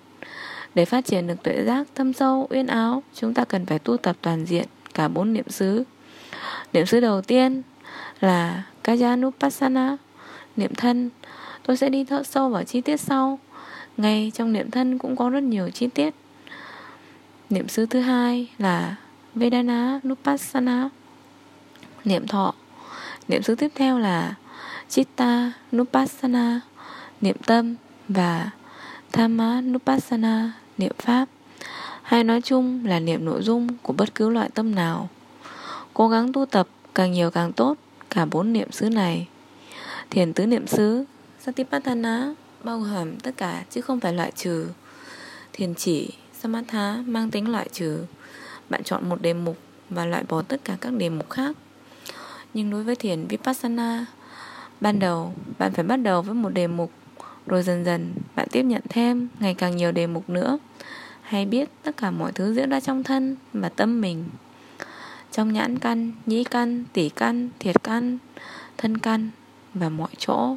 để 0.74 0.84
phát 0.84 1.04
triển 1.04 1.26
được 1.26 1.42
tuệ 1.42 1.64
giác 1.64 1.86
thâm 1.94 2.12
sâu 2.12 2.46
uyên 2.50 2.66
áo 2.66 3.02
chúng 3.14 3.34
ta 3.34 3.44
cần 3.44 3.66
phải 3.66 3.78
tu 3.78 3.96
tập 3.96 4.16
toàn 4.20 4.44
diện 4.44 4.66
cả 4.94 5.08
bốn 5.08 5.32
niệm 5.32 5.48
xứ. 5.48 5.84
Niệm 6.72 6.86
xứ 6.86 7.00
đầu 7.00 7.22
tiên 7.22 7.62
là 8.20 8.62
Kajanupassana, 8.84 9.96
niệm 10.56 10.74
thân. 10.74 11.10
Tôi 11.66 11.76
sẽ 11.76 11.88
đi 11.88 12.04
thợ 12.04 12.22
sâu 12.22 12.48
vào 12.48 12.64
chi 12.64 12.80
tiết 12.80 12.96
sau. 12.96 13.38
Ngay 13.96 14.32
trong 14.34 14.52
niệm 14.52 14.70
thân 14.70 14.98
cũng 14.98 15.16
có 15.16 15.30
rất 15.30 15.42
nhiều 15.42 15.70
chi 15.70 15.86
tiết. 15.86 16.14
Niệm 17.50 17.68
xứ 17.68 17.86
thứ 17.86 18.00
hai 18.00 18.48
là 18.58 18.96
Vedana 19.34 20.00
Nupassana 20.08 20.88
niệm 22.04 22.26
thọ. 22.26 22.54
Niệm 23.28 23.42
xứ 23.42 23.54
tiếp 23.54 23.72
theo 23.74 23.98
là 23.98 24.34
Chitta 24.88 25.52
Nupassana 25.76 26.60
niệm 27.20 27.36
tâm 27.46 27.74
và 28.08 28.50
Thamanupassana 29.12 30.52
niệm 30.78 30.92
pháp 30.98 31.28
hay 32.02 32.24
nói 32.24 32.40
chung 32.40 32.86
là 32.86 33.00
niệm 33.00 33.24
nội 33.24 33.42
dung 33.42 33.68
của 33.82 33.92
bất 33.92 34.14
cứ 34.14 34.28
loại 34.28 34.50
tâm 34.54 34.74
nào. 34.74 35.08
Cố 35.94 36.08
gắng 36.08 36.32
tu 36.32 36.46
tập 36.46 36.68
càng 36.94 37.12
nhiều 37.12 37.30
càng 37.30 37.52
tốt 37.52 37.74
cả 38.10 38.24
bốn 38.24 38.52
niệm 38.52 38.72
xứ 38.72 38.88
này. 38.88 39.28
Thiền 40.10 40.32
tứ 40.32 40.46
niệm 40.46 40.66
xứ 40.66 41.04
Satipatthana 41.40 42.34
bao 42.64 42.80
gồm 42.80 43.20
tất 43.20 43.36
cả 43.36 43.64
chứ 43.70 43.80
không 43.80 44.00
phải 44.00 44.12
loại 44.12 44.32
trừ. 44.36 44.68
Thiền 45.52 45.74
chỉ 45.74 46.10
Samatha 46.32 47.02
mang 47.06 47.30
tính 47.30 47.52
loại 47.52 47.68
trừ. 47.72 48.04
Bạn 48.70 48.82
chọn 48.84 49.08
một 49.08 49.22
đề 49.22 49.34
mục 49.34 49.56
và 49.90 50.06
loại 50.06 50.24
bỏ 50.28 50.42
tất 50.42 50.60
cả 50.64 50.76
các 50.80 50.92
đề 50.92 51.08
mục 51.08 51.30
khác. 51.30 51.56
Nhưng 52.54 52.70
đối 52.70 52.84
với 52.84 52.96
thiền 52.96 53.26
Vipassana, 53.26 54.06
ban 54.80 54.98
đầu 54.98 55.32
bạn 55.58 55.72
phải 55.72 55.84
bắt 55.84 55.96
đầu 55.96 56.22
với 56.22 56.34
một 56.34 56.48
đề 56.48 56.66
mục, 56.66 56.90
rồi 57.46 57.62
dần 57.62 57.84
dần 57.84 58.14
bạn 58.37 58.49
tiếp 58.52 58.62
nhận 58.62 58.82
thêm 58.88 59.28
ngày 59.40 59.54
càng 59.54 59.76
nhiều 59.76 59.92
đề 59.92 60.06
mục 60.06 60.30
nữa. 60.30 60.58
Hay 61.22 61.46
biết 61.46 61.68
tất 61.82 61.96
cả 61.96 62.11
mọi 62.11 62.32
thứ 62.32 62.54
diễn 62.54 62.70
ra 62.70 62.80
trong 62.80 63.02
thân 63.02 63.37
và 63.52 63.68
tâm 63.68 64.00
mình. 64.00 64.25
Trong 65.32 65.52
nhãn 65.52 65.78
căn, 65.78 66.12
nhĩ 66.26 66.44
căn, 66.44 66.84
tỷ 66.92 67.08
căn, 67.08 67.49
thiệt 67.58 67.82
căn, 67.82 68.18
thân 68.78 68.99
căn 68.99 69.30
và 69.75 69.88
mọi 69.88 70.11
chỗ. 70.18 70.56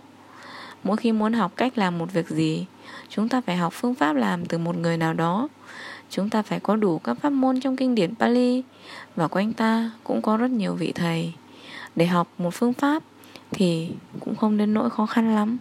Mỗi 0.84 0.98
khi 0.98 1.12
muốn 1.12 1.34
học 1.34 1.51
cách 1.56 1.77
làm 1.77 1.98
một 1.98 2.13
việc 2.13 2.30
gì, 2.30 2.65
chúng 3.10 3.30
ta 3.30 3.42
phải 3.42 3.58
học 3.58 3.74
phương 3.75 3.96
pháp 3.96 4.15
làm 4.15 4.46
từ 4.46 4.58
một 4.58 4.77
người 4.77 4.98
nào 4.98 5.13
đó. 5.13 5.48
Chúng 6.10 6.30
ta 6.30 6.42
phải 6.42 6.60
có 6.60 6.75
đủ 6.75 7.00
các 7.00 7.18
pháp 7.22 7.30
môn 7.30 7.60
trong 7.60 7.75
kinh 7.75 7.96
điển 7.96 8.15
Pali 8.15 8.63
và 9.15 9.27
quanh 9.27 9.54
ta 9.54 9.92
cũng 10.04 10.22
có 10.22 10.38
rất 10.38 10.51
nhiều 10.51 10.74
vị 10.74 10.92
thầy. 10.96 11.34
Để 11.96 12.06
học 12.06 12.27
một 12.38 12.54
phương 12.54 12.74
pháp 12.74 13.04
thì 13.51 13.89
cũng 14.20 14.36
không 14.36 14.58
đến 14.58 14.74
nỗi 14.74 14.89
khó 14.89 15.06
khăn 15.06 15.36
lắm. 15.36 15.58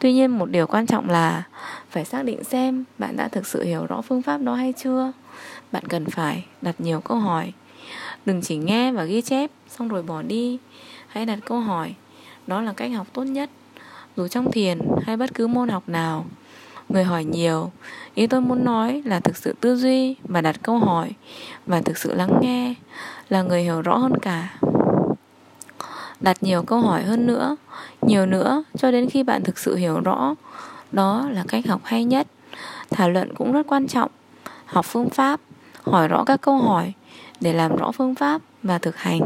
Tuy 0.00 0.12
nhiên 0.12 0.38
một 0.38 0.50
điều 0.50 0.66
quan 0.66 0.86
trọng 0.86 1.10
là 1.10 1.42
phải 1.90 2.04
xác 2.04 2.22
định 2.22 2.44
xem 2.44 2.84
bạn 2.98 3.16
đã 3.16 3.28
thực 3.28 3.46
sự 3.46 3.62
hiểu 3.62 3.86
rõ 3.86 4.02
phương 4.02 4.22
pháp 4.22 4.38
đó 4.38 4.54
hay 4.54 4.72
chưa. 4.72 5.12
Bạn 5.72 5.84
cần 5.88 6.04
phải 6.04 6.44
đặt 6.62 6.74
nhiều 6.78 7.00
câu 7.00 7.18
hỏi. 7.18 7.52
Đừng 8.26 8.42
chỉ 8.42 8.56
nghe 8.56 8.92
và 8.92 9.04
ghi 9.04 9.22
chép 9.22 9.50
xong 9.68 9.88
rồi 9.88 10.02
bỏ 10.02 10.22
đi. 10.22 10.58
Hãy 11.08 11.26
đặt 11.26 11.38
câu 11.44 11.60
hỏi. 11.60 11.94
Đó 12.46 12.60
là 12.60 12.72
cách 12.72 12.90
học 12.92 13.06
tốt 13.12 13.24
nhất. 13.24 13.50
Dù 14.16 14.28
trong 14.28 14.52
thiền 14.52 14.78
hay 15.06 15.16
bất 15.16 15.34
cứ 15.34 15.46
môn 15.46 15.68
học 15.68 15.88
nào. 15.88 16.26
Người 16.88 17.04
hỏi 17.04 17.24
nhiều, 17.24 17.70
ý 18.14 18.26
tôi 18.26 18.40
muốn 18.40 18.64
nói 18.64 19.02
là 19.04 19.20
thực 19.20 19.36
sự 19.36 19.54
tư 19.60 19.76
duy 19.76 20.16
và 20.24 20.40
đặt 20.40 20.56
câu 20.62 20.78
hỏi 20.78 21.10
và 21.66 21.80
thực 21.80 21.98
sự 21.98 22.14
lắng 22.14 22.38
nghe 22.40 22.74
là 23.28 23.42
người 23.42 23.62
hiểu 23.62 23.82
rõ 23.82 23.96
hơn 23.96 24.12
cả 24.22 24.58
đặt 26.20 26.42
nhiều 26.42 26.62
câu 26.62 26.80
hỏi 26.80 27.02
hơn 27.02 27.26
nữa, 27.26 27.56
nhiều 28.02 28.26
nữa, 28.26 28.64
cho 28.76 28.90
đến 28.90 29.10
khi 29.10 29.22
bạn 29.22 29.44
thực 29.44 29.58
sự 29.58 29.76
hiểu 29.76 30.00
rõ. 30.00 30.34
Đó 30.92 31.28
là 31.30 31.44
cách 31.48 31.66
học 31.66 31.80
hay 31.84 32.04
nhất. 32.04 32.26
Thảo 32.90 33.10
luận 33.10 33.34
cũng 33.34 33.52
rất 33.52 33.66
quan 33.66 33.88
trọng. 33.88 34.10
Học 34.64 34.84
phương 34.88 35.10
pháp, 35.10 35.40
hỏi 35.82 36.08
rõ 36.08 36.24
các 36.24 36.40
câu 36.40 36.56
hỏi 36.56 36.92
để 37.40 37.52
làm 37.52 37.76
rõ 37.76 37.92
phương 37.92 38.14
pháp 38.14 38.42
và 38.62 38.78
thực 38.78 38.96
hành. 38.96 39.20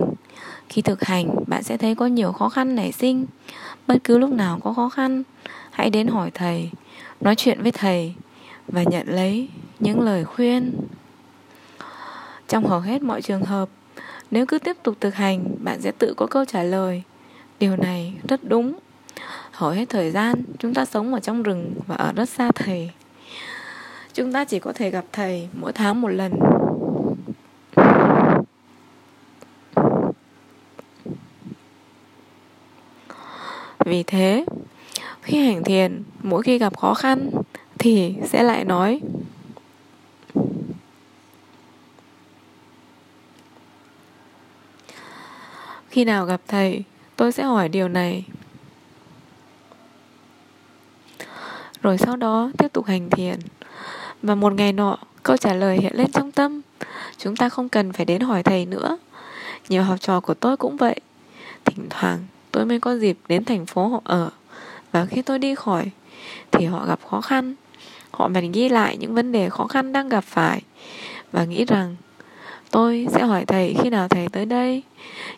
Khi 0.68 0.82
thực 0.82 1.04
hành, 1.04 1.34
bạn 1.46 1.62
sẽ 1.62 1.76
thấy 1.76 1.94
có 1.94 2.06
nhiều 2.06 2.32
khó 2.32 2.48
khăn 2.48 2.74
nảy 2.74 2.92
sinh. 2.92 3.26
Bất 3.86 3.96
cứ 4.04 4.18
lúc 4.18 4.30
nào 4.30 4.58
có 4.64 4.72
khó 4.72 4.88
khăn, 4.88 5.22
hãy 5.70 5.90
đến 5.90 6.06
hỏi 6.06 6.30
thầy, 6.34 6.70
nói 7.20 7.34
chuyện 7.36 7.62
với 7.62 7.72
thầy 7.72 8.14
và 8.68 8.82
nhận 8.82 9.08
lấy 9.08 9.48
những 9.80 10.00
lời 10.00 10.24
khuyên. 10.24 10.72
Trong 12.48 12.66
hầu 12.66 12.80
hết 12.80 13.02
mọi 13.02 13.22
trường 13.22 13.44
hợp 13.44 13.68
nếu 14.34 14.46
cứ 14.46 14.58
tiếp 14.58 14.76
tục 14.82 14.96
thực 15.00 15.14
hành, 15.14 15.44
bạn 15.58 15.80
sẽ 15.80 15.92
tự 15.92 16.14
có 16.16 16.26
câu 16.26 16.44
trả 16.44 16.62
lời. 16.62 17.02
Điều 17.58 17.76
này 17.76 18.12
rất 18.28 18.40
đúng. 18.44 18.78
Hầu 19.52 19.70
hết 19.70 19.84
thời 19.88 20.10
gian, 20.10 20.42
chúng 20.58 20.74
ta 20.74 20.84
sống 20.84 21.14
ở 21.14 21.20
trong 21.20 21.42
rừng 21.42 21.74
và 21.86 21.94
ở 21.96 22.12
rất 22.12 22.28
xa 22.28 22.50
thầy. 22.54 22.90
Chúng 24.14 24.32
ta 24.32 24.44
chỉ 24.44 24.58
có 24.58 24.72
thể 24.72 24.90
gặp 24.90 25.04
thầy 25.12 25.48
mỗi 25.60 25.72
tháng 25.72 26.00
một 26.00 26.08
lần. 26.08 26.32
Vì 33.84 34.02
thế, 34.02 34.44
khi 35.23 35.47
hành 35.47 35.64
thiền, 35.64 36.02
mỗi 36.23 36.42
khi 36.42 36.58
gặp 36.58 36.78
khó 36.78 36.94
khăn, 36.94 37.30
thì 37.78 38.14
sẽ 38.25 38.42
lại 38.42 38.64
nói 38.64 39.00
khi 45.95 46.04
nào 46.04 46.26
gặp 46.26 46.41
thầy, 46.49 46.83
tôi 47.17 47.33
sẽ 47.33 47.43
hỏi 47.43 47.69
điều 47.69 47.89
này. 47.89 48.25
Rồi 51.83 51.99
sau 51.99 52.17
đó, 52.17 52.50
tiếp 52.59 52.69
tục 52.73 52.87
hành 52.87 53.11
thiền. 53.11 53.39
Và 54.23 54.35
một 54.35 54.52
ngày 54.52 54.73
nọ, 54.73 54.99
câu 55.23 55.37
trả 55.37 55.52
lời 55.52 55.78
hiện 55.78 55.97
lên 55.97 56.13
trong 56.13 56.33
tâm. 56.33 56.61
Chúng 57.19 57.37
ta 57.37 57.49
không 57.49 57.69
cần 57.69 57.93
phải 57.93 58.07
đến 58.07 58.21
hỏi 58.21 58.43
thầy 58.43 58.67
nữa. 58.67 58.99
Nhiều 59.69 59.83
học 59.83 60.00
trò 60.00 60.21
của 60.21 60.35
tôi 60.35 60.57
cũng 60.57 60.76
vậy. 60.76 61.00
Thỉnh 61.65 61.87
thoảng, 61.91 62.19
tôi 62.50 62.67
mới 62.67 62.80
có 62.80 62.97
dịp 62.97 63.19
đến 63.28 63.45
thành 63.45 63.67
phố 63.67 63.89
họ 63.89 64.00
ở. 64.04 64.30
Và 64.93 65.07
khi 65.07 65.23
tôi 65.23 65.39
đi 65.39 65.54
khỏi, 65.54 65.91
thì 66.50 66.67
họ 66.67 66.87
gặp 66.87 67.00
khó 67.11 67.21
khăn. 67.21 67.54
Họ 68.11 68.28
bèn 68.28 68.52
ghi 68.52 68.69
lại 68.69 68.97
những 68.97 69.15
vấn 69.15 69.33
đề 69.33 69.50
khó 69.50 69.67
khăn 69.67 69.93
đang 69.93 70.09
gặp 70.09 70.25
phải. 70.25 70.63
Và 71.33 71.45
nghĩ 71.45 71.65
rằng 71.65 71.97
tôi 72.75 73.06
sẽ 73.10 73.23
hỏi 73.23 73.45
thầy 73.45 73.76
khi 73.82 73.91
nào 73.91 74.08
thầy 74.08 74.28
tới 74.28 74.47
đây. 74.47 74.82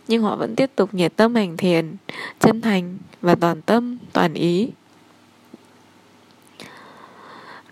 Nhưng 0.09 0.23
họ 0.23 0.37
vẫn 0.37 0.57
tiếp 0.57 0.71
tục 0.77 0.95
nhiệt 0.95 1.17
tâm 1.17 1.35
hành 1.35 1.57
thiền, 1.57 1.95
chân 2.41 2.61
thành 2.61 2.99
và 3.23 3.35
toàn 3.35 3.63
tâm, 3.63 3.99
toàn 4.13 4.35
ý. 4.35 4.71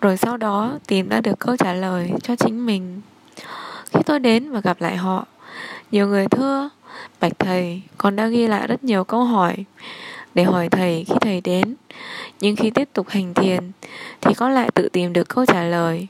Rồi 0.00 0.16
sau 0.16 0.36
đó, 0.36 0.78
tìm 0.86 1.08
ra 1.08 1.20
được 1.20 1.38
câu 1.38 1.56
trả 1.56 1.72
lời 1.72 2.10
cho 2.22 2.36
chính 2.36 2.66
mình. 2.66 3.00
Khi 3.92 4.00
tôi 4.06 4.18
đến 4.18 4.50
và 4.50 4.60
gặp 4.60 4.80
lại 4.80 4.96
họ, 4.96 5.26
nhiều 5.90 6.08
người 6.08 6.26
thưa, 6.28 6.70
bạch 7.20 7.38
thầy, 7.38 7.82
con 7.98 8.16
đã 8.16 8.26
ghi 8.26 8.46
lại 8.46 8.66
rất 8.66 8.84
nhiều 8.84 9.04
câu 9.04 9.24
hỏi 9.24 9.64
để 10.34 10.42
hỏi 10.42 10.68
thầy 10.68 11.04
khi 11.08 11.14
thầy 11.20 11.40
đến. 11.40 11.74
Nhưng 12.40 12.56
khi 12.56 12.70
tiếp 12.70 12.88
tục 12.92 13.08
hành 13.08 13.34
thiền, 13.34 13.70
thì 14.20 14.34
con 14.34 14.52
lại 14.52 14.70
tự 14.74 14.88
tìm 14.88 15.12
được 15.12 15.28
câu 15.28 15.46
trả 15.46 15.62
lời. 15.62 16.06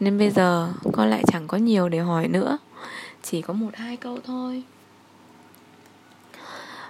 Nên 0.00 0.18
bây 0.18 0.30
giờ, 0.30 0.68
con 0.92 1.10
lại 1.10 1.24
chẳng 1.26 1.46
có 1.46 1.58
nhiều 1.58 1.88
để 1.88 1.98
hỏi 1.98 2.28
nữa 2.28 2.58
chỉ 3.22 3.42
có 3.42 3.54
một 3.54 3.70
hai 3.74 3.96
câu 3.96 4.18
thôi. 4.24 4.62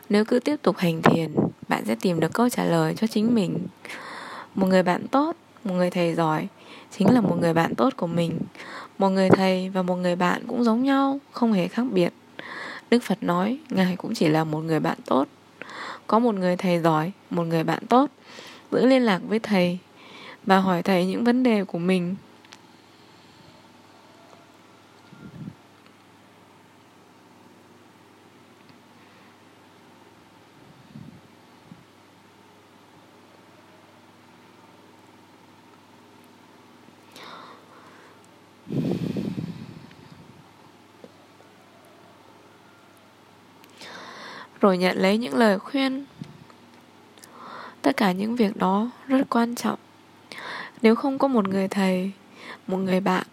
Nếu 0.09 0.25
cứ 0.25 0.38
tiếp 0.38 0.57
tục 0.62 0.77
hành 0.77 1.03
thiền, 1.03 1.35
bạn 1.68 1.85
sẽ 1.85 1.95
tìm 2.01 2.21
được 2.21 2.33
câu 2.33 2.49
trả 2.49 2.64
lời 2.64 2.95
cho 2.95 3.07
chính 3.07 3.35
mình. 3.35 3.59
Một 4.55 4.66
người 4.66 4.83
bạn 4.83 5.09
tốt, 5.09 5.37
một 5.64 5.75
người 5.75 5.90
thầy 5.90 6.14
giỏi, 6.14 6.49
chính 6.90 7.11
là 7.14 7.21
một 7.21 7.37
người 7.40 7.55
bạn 7.55 7.75
tốt 7.75 7.92
của 7.97 8.07
mình. 8.07 8.38
Một 8.99 9.09
người 9.09 9.31
thầy 9.31 9.68
và 9.68 9.83
một 9.83 9.97
người 9.97 10.16
bạn 10.16 10.42
cũng 10.47 10.64
giống 10.64 10.83
nhau, 10.83 11.18
không 11.33 11.53
hề 11.53 11.68
khác 11.68 11.85
biệt. 11.92 12.12
Đức 12.90 13.03
phật 13.03 13.23
nói, 13.23 13.59
ngài 13.71 13.97
cũng 13.97 14.14
chỉ 14.14 14.29
là 14.29 14.45
một 14.45 14.61
người 14.61 14.81
bạn 14.81 14.99
tốt. 15.07 15.29
Có 16.07 16.18
một 16.18 16.35
người 16.35 16.57
thầy 16.57 16.81
giỏi, 16.81 17.12
một 17.31 17.42
người 17.42 17.64
bạn 17.64 17.87
tốt, 17.87 18.11
giữ 18.73 18.87
liên 18.87 19.03
lạc 19.03 19.21
với 19.29 19.38
thầy 19.38 19.79
và 20.47 20.59
hỏi 20.59 20.83
thầy 20.83 21.07
những 21.07 21.25
vấn 21.25 21.42
đề 21.42 21.64
của 21.64 21.79
mình. 21.79 22.16
Rồi 44.62 44.79
nhận 44.79 44.98
lấy 44.98 45.18
những 45.18 45.35
lời 45.35 45.59
khuyên. 45.59 46.05
Tất 47.83 47.96
cả 47.96 48.12
những 48.12 48.37
việc 48.37 48.57
đó 48.57 48.90
rất 49.09 49.22
quan 49.31 49.55
trọng. 49.55 49.79
Nếu 50.83 50.94
không 50.94 51.18
có 51.18 51.29
một 51.29 51.48
người 51.48 51.68
thầy, 51.68 52.11
một 52.66 52.77
người 52.77 53.01
bạn 53.01 53.27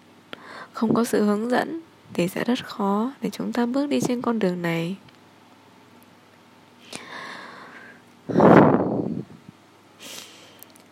không 0.73 0.93
có 0.93 1.03
sự 1.03 1.23
hướng 1.23 1.49
dẫn 1.49 1.81
thì 2.13 2.27
sẽ 2.27 2.43
rất 2.43 2.65
khó 2.65 3.11
để 3.21 3.29
chúng 3.29 3.53
ta 3.53 3.65
bước 3.65 3.89
đi 3.89 4.01
trên 4.01 4.21
con 4.21 4.39
đường 4.39 4.61
này. 4.61 4.95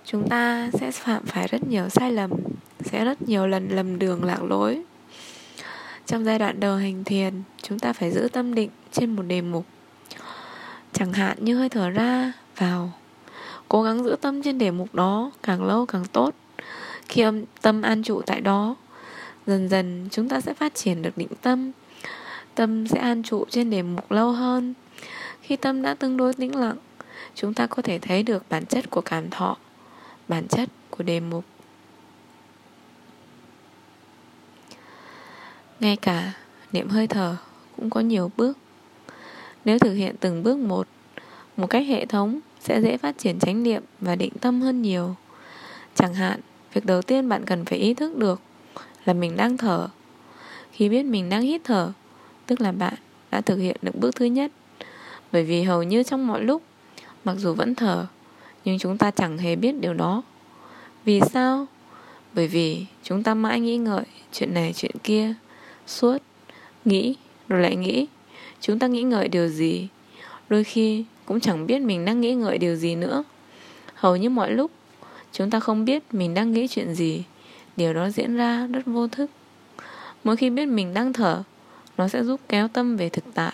Chúng 0.06 0.30
ta 0.30 0.70
sẽ 0.74 0.92
phạm 0.92 1.26
phải 1.26 1.48
rất 1.48 1.68
nhiều 1.68 1.90
sai 1.90 2.12
lầm, 2.12 2.32
sẽ 2.84 3.06
rất 3.06 3.22
nhiều 3.22 3.48
lần 3.48 3.70
lầm 3.70 4.00
đường 4.00 4.24
lạc 4.24 4.44
lối. 4.44 4.84
Trong 6.06 6.26
giai 6.26 6.40
đoạn 6.40 6.60
đầu 6.60 6.76
hành 6.76 7.04
thiền, 7.04 7.34
chúng 7.62 7.80
ta 7.80 7.94
phải 7.94 8.12
giữ 8.12 8.28
tâm 8.34 8.56
định 8.56 8.70
trên 8.92 9.16
một 9.16 9.24
đề 9.24 9.42
mục 9.42 9.66
chẳng 10.94 11.14
hạn 11.14 11.38
như 11.42 11.58
hơi 11.58 11.70
thở 11.70 11.90
ra, 11.90 12.34
vào. 12.58 12.92
Cố 13.68 13.84
gắng 13.84 14.04
giữ 14.04 14.16
tâm 14.22 14.44
trên 14.44 14.58
đề 14.58 14.72
mục 14.72 14.96
đó, 14.96 15.32
càng 15.44 15.64
lâu 15.64 15.86
càng 15.86 16.06
tốt. 16.06 16.36
Khi 17.10 17.22
âm, 17.22 17.44
tâm 17.62 17.82
an 17.82 18.04
trụ 18.04 18.22
tại 18.22 18.42
đó, 18.42 18.76
dần 19.48 19.70
dần 19.70 20.08
chúng 20.12 20.30
ta 20.30 20.42
sẽ 20.42 20.54
phát 20.54 20.76
triển 20.76 21.02
được 21.02 21.18
định 21.18 21.28
tâm. 21.42 21.72
Tâm 22.56 22.88
sẽ 22.88 23.00
an 23.00 23.24
trụ 23.24 23.46
trên 23.50 23.70
đề 23.70 23.82
mục 23.82 24.12
lâu 24.12 24.32
hơn. 24.32 24.74
Khi 25.42 25.56
tâm 25.56 25.82
đã 25.82 25.94
tương 25.94 26.18
đối 26.18 26.34
tĩnh 26.34 26.56
lặng, 26.56 26.78
chúng 27.36 27.54
ta 27.54 27.68
có 27.68 27.82
thể 27.82 28.00
thấy 28.00 28.24
được 28.24 28.44
bản 28.50 28.66
chất 28.66 28.90
của 28.90 29.02
cảm 29.02 29.30
thọ, 29.30 29.58
bản 30.28 30.48
chất 30.48 30.70
của 30.90 31.04
đề 31.04 31.20
mục. 31.20 31.46
Ngay 35.80 35.96
cả 35.96 36.34
niệm 36.72 36.90
hơi 36.90 37.08
thở 37.08 37.36
cũng 37.76 37.90
có 37.90 38.00
nhiều 38.00 38.32
bước 38.38 38.58
nếu 39.66 39.80
thực 39.80 39.94
hiện 39.94 40.16
từng 40.20 40.44
bước 40.44 40.58
một 40.58 40.88
một 41.58 41.68
cách 41.68 41.88
hệ 41.88 42.06
thống 42.06 42.40
sẽ 42.60 42.82
dễ 42.82 42.98
phát 42.98 43.18
triển 43.18 43.40
chánh 43.40 43.64
niệm 43.64 43.84
và 44.02 44.16
định 44.16 44.34
tâm 44.42 44.62
hơn 44.62 44.82
nhiều. 44.82 45.16
Chẳng 45.96 46.14
hạn, 46.14 46.40
việc 46.74 46.86
đầu 46.86 47.02
tiên 47.02 47.30
bạn 47.30 47.46
cần 47.46 47.66
phải 47.66 47.80
ý 47.80 47.94
thức 47.94 48.18
được 48.18 48.42
là 49.06 49.14
mình 49.14 49.38
đang 49.38 49.58
thở. 49.58 49.88
Khi 50.72 50.90
biết 50.90 51.04
mình 51.04 51.30
đang 51.30 51.42
hít 51.42 51.62
thở, 51.64 51.92
tức 52.46 52.62
là 52.62 52.72
bạn 52.72 52.94
đã 53.32 53.42
thực 53.42 53.58
hiện 53.58 53.78
được 53.82 53.96
bước 54.00 54.16
thứ 54.16 54.26
nhất. 54.26 54.52
Bởi 55.32 55.44
vì 55.44 55.64
hầu 55.64 55.84
như 55.84 56.04
trong 56.04 56.28
mọi 56.28 56.42
lúc, 56.42 56.62
mặc 57.24 57.36
dù 57.38 57.54
vẫn 57.54 57.76
thở, 57.76 58.06
nhưng 58.66 58.80
chúng 58.80 58.98
ta 58.98 59.12
chẳng 59.12 59.38
hề 59.38 59.56
biết 59.56 59.76
điều 59.82 59.94
đó. 59.94 60.24
Vì 61.06 61.22
sao? 61.32 61.66
Bởi 62.34 62.48
vì 62.48 62.86
chúng 63.04 63.24
ta 63.24 63.34
mãi 63.34 63.60
nghĩ 63.60 63.78
ngợi 63.78 64.06
chuyện 64.32 64.54
này, 64.54 64.74
chuyện 64.76 64.96
kia, 65.04 65.34
suốt, 65.88 66.18
nghĩ, 66.86 67.16
rồi 67.48 67.62
lại 67.62 67.76
nghĩ 67.76 68.08
chúng 68.62 68.80
ta 68.80 68.88
nghĩ 68.88 69.04
ngợi 69.04 69.28
điều 69.28 69.48
gì? 69.48 69.88
Đôi 70.50 70.64
khi 70.64 71.06
cũng 71.26 71.40
chẳng 71.40 71.68
biết 71.68 71.82
mình 71.82 72.06
đang 72.06 72.22
nghĩ 72.22 72.34
ngợi 72.34 72.58
điều 72.58 72.76
gì 72.76 72.96
nữa. 72.96 73.24
Hầu 73.96 74.16
như 74.16 74.30
mọi 74.30 74.52
lúc, 74.52 74.72
chúng 75.32 75.50
ta 75.50 75.60
không 75.60 75.86
biết 75.86 76.04
mình 76.14 76.34
đang 76.34 76.52
nghĩ 76.52 76.68
chuyện 76.68 76.94
gì. 76.94 77.24
Điều 77.78 77.94
đó 77.94 78.10
diễn 78.10 78.38
ra 78.38 78.68
rất 78.68 78.86
vô 78.86 79.08
thức. 79.08 79.32
Mỗi 80.24 80.38
khi 80.38 80.50
biết 80.50 80.66
mình 80.66 80.94
đang 80.94 81.14
thở, 81.14 81.44
nó 81.98 82.08
sẽ 82.08 82.24
giúp 82.24 82.42
kéo 82.50 82.68
tâm 82.68 82.98
về 82.98 83.10
thực 83.10 83.24
tại. 83.34 83.54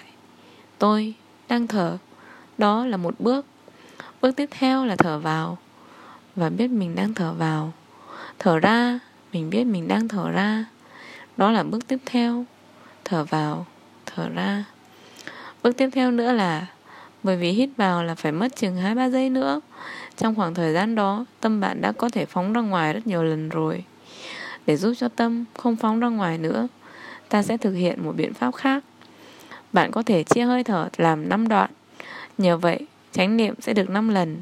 Tôi 0.77 1.13
đang 1.49 1.67
thở. 1.67 1.97
Đó 2.57 2.85
là 2.85 2.97
một 2.97 3.15
bước. 3.19 3.45
Bước 4.21 4.31
tiếp 4.35 4.49
theo 4.51 4.85
là 4.85 4.95
thở 4.95 5.19
vào. 5.19 5.57
Và 6.35 6.49
biết 6.49 6.67
mình 6.67 6.95
đang 6.95 7.13
thở 7.13 7.33
vào. 7.33 7.73
Thở 8.39 8.59
ra, 8.59 8.99
mình 9.33 9.49
biết 9.49 9.63
mình 9.63 9.87
đang 9.87 10.07
thở 10.07 10.31
ra. 10.31 10.65
Đó 11.37 11.51
là 11.51 11.63
bước 11.63 11.87
tiếp 11.87 11.99
theo. 12.05 12.45
Thở 13.05 13.23
vào, 13.23 13.65
thở 14.05 14.29
ra 14.29 14.63
bước 15.63 15.77
tiếp 15.77 15.89
theo 15.91 16.11
nữa 16.11 16.31
là, 16.31 16.67
bởi 17.23 17.37
vì 17.37 17.51
hít 17.51 17.69
vào 17.77 18.03
là 18.03 18.15
phải 18.15 18.31
mất 18.31 18.55
chừng 18.55 18.75
2-3 18.75 19.09
giây 19.09 19.29
nữa. 19.29 19.61
Trong 20.17 20.35
khoảng 20.35 20.53
thời 20.53 20.73
gian 20.73 20.95
đó, 20.95 21.25
Tâm 21.39 21.59
bạn 21.59 21.81
đã 21.81 21.91
có 21.91 22.09
thể 22.09 22.25
phóng 22.25 22.53
ra 22.53 22.61
ngoài 22.61 22.93
rất 22.93 23.07
nhiều 23.07 23.23
lần 23.23 23.49
rồi. 23.49 23.83
Để 24.65 24.77
giúp 24.77 24.93
cho 24.97 25.07
tâm 25.07 25.45
không 25.53 25.75
phóng 25.75 25.99
ra 25.99 26.07
ngoài 26.07 26.37
nữa, 26.37 26.67
Ta 27.33 27.43
sẽ 27.43 27.57
thực 27.57 27.73
hiện 27.73 28.03
một 28.03 28.13
biện 28.15 28.33
pháp 28.33 28.55
khác. 28.55 28.83
Bạn 29.73 29.91
có 29.91 30.03
thể 30.03 30.23
chia 30.23 30.43
hơi 30.43 30.63
thở 30.63 30.89
làm 30.97 31.29
5 31.29 31.47
đoạn. 31.47 31.69
Nhờ 32.37 32.57
vậy, 32.57 32.87
chánh 33.11 33.37
niệm 33.37 33.55
sẽ 33.59 33.73
được 33.73 33.89
5 33.89 34.09
lần. 34.09 34.41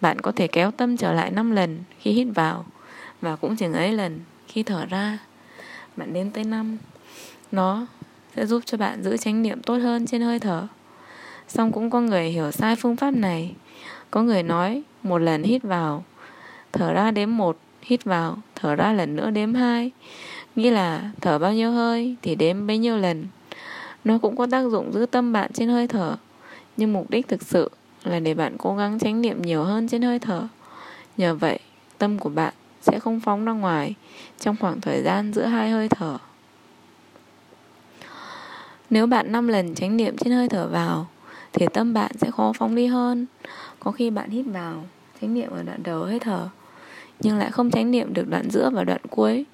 Bạn 0.00 0.20
có 0.20 0.32
thể 0.32 0.46
kéo 0.46 0.70
tâm 0.70 0.96
trở 0.96 1.12
lại 1.12 1.30
5 1.30 1.50
lần 1.50 1.78
khi 2.00 2.12
hít 2.12 2.26
vào, 2.34 2.64
Và 3.20 3.36
cũng 3.36 3.56
chừng 3.56 3.72
ấy 3.72 3.92
lần 3.92 4.20
khi 4.48 4.62
thở 4.62 4.86
ra. 4.86 5.18
Bạn 5.96 6.12
đến 6.12 6.30
tới 6.30 6.44
5 6.44 6.78
Nó 7.52 7.86
sẽ 8.36 8.46
giúp 8.46 8.62
cho 8.66 8.78
bạn 8.78 9.02
giữ 9.02 9.16
chánh 9.16 9.42
niệm 9.42 9.62
tốt 9.62 9.76
hơn 9.76 10.06
trên 10.06 10.22
hơi 10.22 10.38
thở. 10.38 10.66
Song 11.48 11.72
cũng 11.72 11.90
có 11.90 12.00
người 12.00 12.28
hiểu 12.28 12.50
sai 12.50 12.76
phương 12.76 12.96
pháp 12.96 13.10
này. 13.10 13.54
Có 14.10 14.22
người 14.22 14.42
nói, 14.42 14.82
một 15.02 15.18
lần 15.18 15.42
hít 15.42 15.62
vào, 15.62 16.04
Thở 16.72 16.92
ra 16.92 17.10
đếm 17.10 17.36
một, 17.36 17.58
Hít 17.82 18.04
vào, 18.04 18.38
Thở 18.54 18.74
ra 18.74 18.92
lần 18.92 19.16
nữa 19.16 19.30
đếm 19.30 19.54
hai. 19.54 19.90
Nghĩa 20.56 20.70
là 20.70 21.10
thở 21.20 21.38
bao 21.38 21.52
nhiêu 21.52 21.70
hơi 21.70 22.16
Thì 22.22 22.34
đếm 22.34 22.66
bấy 22.66 22.78
nhiêu 22.78 22.96
lần. 22.96 23.26
Nó 24.04 24.18
cũng 24.18 24.36
có 24.36 24.46
tác 24.50 24.62
dụng 24.62 24.92
giữ 24.92 25.06
tâm 25.06 25.32
bạn 25.32 25.52
trên 25.52 25.68
hơi 25.68 25.88
thở. 25.88 26.16
Nhưng 26.76 26.92
mục 26.92 27.10
đích 27.10 27.28
thực 27.28 27.42
sự 27.42 27.70
Là 28.04 28.20
để 28.20 28.34
bạn 28.34 28.56
cố 28.58 28.76
gắng 28.76 28.98
tránh 28.98 29.22
niệm 29.22 29.42
nhiều 29.42 29.64
hơn 29.64 29.88
trên 29.88 30.02
hơi 30.02 30.18
thở. 30.18 30.48
Nhờ 31.16 31.34
vậy, 31.34 31.58
Tâm 31.98 32.18
của 32.18 32.28
bạn 32.28 32.54
sẽ 32.80 32.98
không 32.98 33.20
phóng 33.20 33.44
ra 33.44 33.52
ngoài 33.52 33.94
Trong 34.40 34.56
khoảng 34.60 34.80
thời 34.80 35.02
gian 35.02 35.32
giữa 35.32 35.44
hai 35.44 35.70
hơi 35.70 35.88
thở. 35.88 36.18
Nếu 38.90 39.06
bạn 39.06 39.32
5 39.32 39.48
lần 39.48 39.74
tránh 39.74 39.96
niệm 39.96 40.16
trên 40.16 40.32
hơi 40.32 40.48
thở 40.48 40.68
vào, 40.68 41.06
thì 41.52 41.66
tâm 41.72 41.94
bạn 41.94 42.10
sẽ 42.18 42.30
khó 42.30 42.52
phóng 42.52 42.74
đi 42.74 42.86
hơn. 42.86 43.26
Có 43.80 43.90
khi 43.90 44.10
bạn 44.10 44.30
hít 44.30 44.46
vào, 44.46 44.84
chánh 45.20 45.34
niệm 45.34 45.50
ở 45.50 45.62
đoạn 45.62 45.82
đầu 45.82 46.04
hơi 46.04 46.18
thở, 46.18 46.48
nhưng 47.20 47.38
lại 47.38 47.50
không 47.50 47.70
chánh 47.70 47.90
niệm 47.90 48.14
được 48.14 48.28
đoạn 48.28 48.50
giữa 48.50 48.70
và 48.70 48.84
đoạn 48.84 49.00
cuối. 49.10 49.44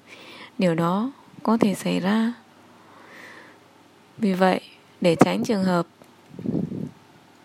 Điều 0.57 0.75
đó 0.75 1.11
có 1.43 1.57
thể 1.57 1.73
xảy 1.73 1.99
ra. 1.99 2.33
Vì 4.17 4.33
vậy, 4.33 4.61
để 5.01 5.15
tránh 5.15 5.43
trường 5.43 5.63
hợp 5.63 5.87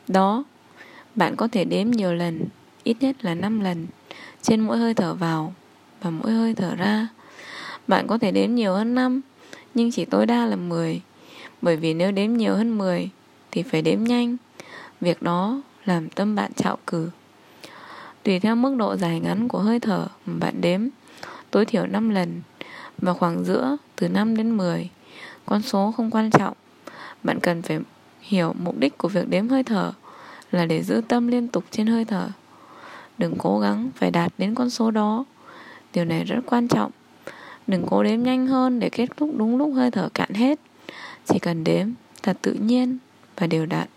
đó, 0.09 0.45
bạn 1.15 1.37
có 1.37 1.49
thể 1.49 1.65
đếm 1.65 1.91
nhiều 1.91 2.15
lần, 2.15 2.45
ít 2.85 2.97
nhất 3.01 3.17
là 3.25 3.35
5 3.35 3.61
lần, 3.61 3.87
trên 4.43 4.61
mỗi 4.61 4.79
hơi 4.79 4.95
thở 4.95 5.15
vào 5.15 5.55
và 6.03 6.11
mỗi 6.11 6.33
hơi 6.33 6.55
thở 6.55 6.75
ra. 6.75 7.09
Bạn 7.87 8.07
có 8.07 8.19
thể 8.19 8.31
đếm 8.31 8.55
nhiều 8.55 8.75
hơn 8.75 8.95
5 8.95 9.21
nhưng 9.75 9.91
chỉ 9.91 10.05
tối 10.05 10.27
đa 10.27 10.47
là 10.47 10.57
10 10.57 11.01
bởi 11.63 11.77
vì 11.77 11.95
nếu 11.95 12.13
đếm 12.13 12.33
nhiều 12.33 12.55
hơn 12.55 12.79
10 12.79 13.11
thì 13.51 13.63
phải 13.63 13.83
đếm 13.83 14.05
nhanh. 14.05 14.37
Việc 15.01 15.23
đó 15.23 15.63
làm 15.85 16.09
tâm 16.09 16.35
bạn 16.35 16.53
trạo 16.53 16.79
cử. 16.87 17.11
Tùy 18.23 18.41
theo 18.41 18.57
mức 18.57 18.75
độ 18.77 18.97
dài 18.97 19.21
ngắn 19.21 19.49
của 19.49 19.59
hơi 19.59 19.81
thở 19.81 20.07
mà 20.27 20.35
bạn 20.41 20.61
đếm, 20.61 20.89
Tối 21.51 21.65
thiểu 21.65 21.87
5 21.87 22.11
lần 22.11 22.41
Và 22.99 23.13
khoảng 23.13 23.45
giữa 23.45 23.77
từ 23.97 24.09
5 24.09 24.37
đến 24.37 24.57
10 24.57 24.91
Con 25.47 25.63
số 25.63 25.93
không 25.97 26.11
quan 26.11 26.31
trọng. 26.31 26.55
Bạn 27.23 27.41
cần 27.41 27.63
phải 27.63 27.79
hiểu 28.21 28.55
mục 28.59 28.79
đích 28.79 28.99
của 28.99 29.09
việc 29.09 29.29
đếm 29.29 29.49
hơi 29.49 29.63
thở 29.63 29.93
Là 30.51 30.67
để 30.67 30.83
giữ 30.83 31.03
tâm 31.09 31.29
liên 31.29 31.49
tục 31.49 31.65
trên 31.71 31.87
hơi 31.87 32.05
thở. 32.05 32.29
Đừng 33.19 33.35
cố 33.39 33.59
gắng 33.59 33.91
phải 33.97 34.11
đạt 34.11 34.33
đến 34.39 34.55
con 34.55 34.71
số 34.71 34.91
đó. 34.91 35.25
Điều 35.93 36.05
này 36.05 36.25
rất 36.25 36.41
quan 36.47 36.69
trọng. 36.69 36.91
Đừng 37.67 37.87
cố 37.91 38.03
đếm 38.03 38.23
nhanh 38.23 38.47
hơn 38.47 38.81
để 38.81 38.89
kết 38.89 39.09
thúc 39.17 39.31
đúng 39.37 39.57
lúc 39.57 39.73
hơi 39.75 39.91
thở 39.91 40.09
cạn 40.15 40.35
hết. 40.35 40.61
Chỉ 41.29 41.39
cần 41.39 41.65
đếm 41.65 41.89
thật 42.23 42.39
tự 42.43 42.53
nhiên 42.53 42.99
và 43.37 43.47
đều 43.47 43.67
đặn. 43.67 43.89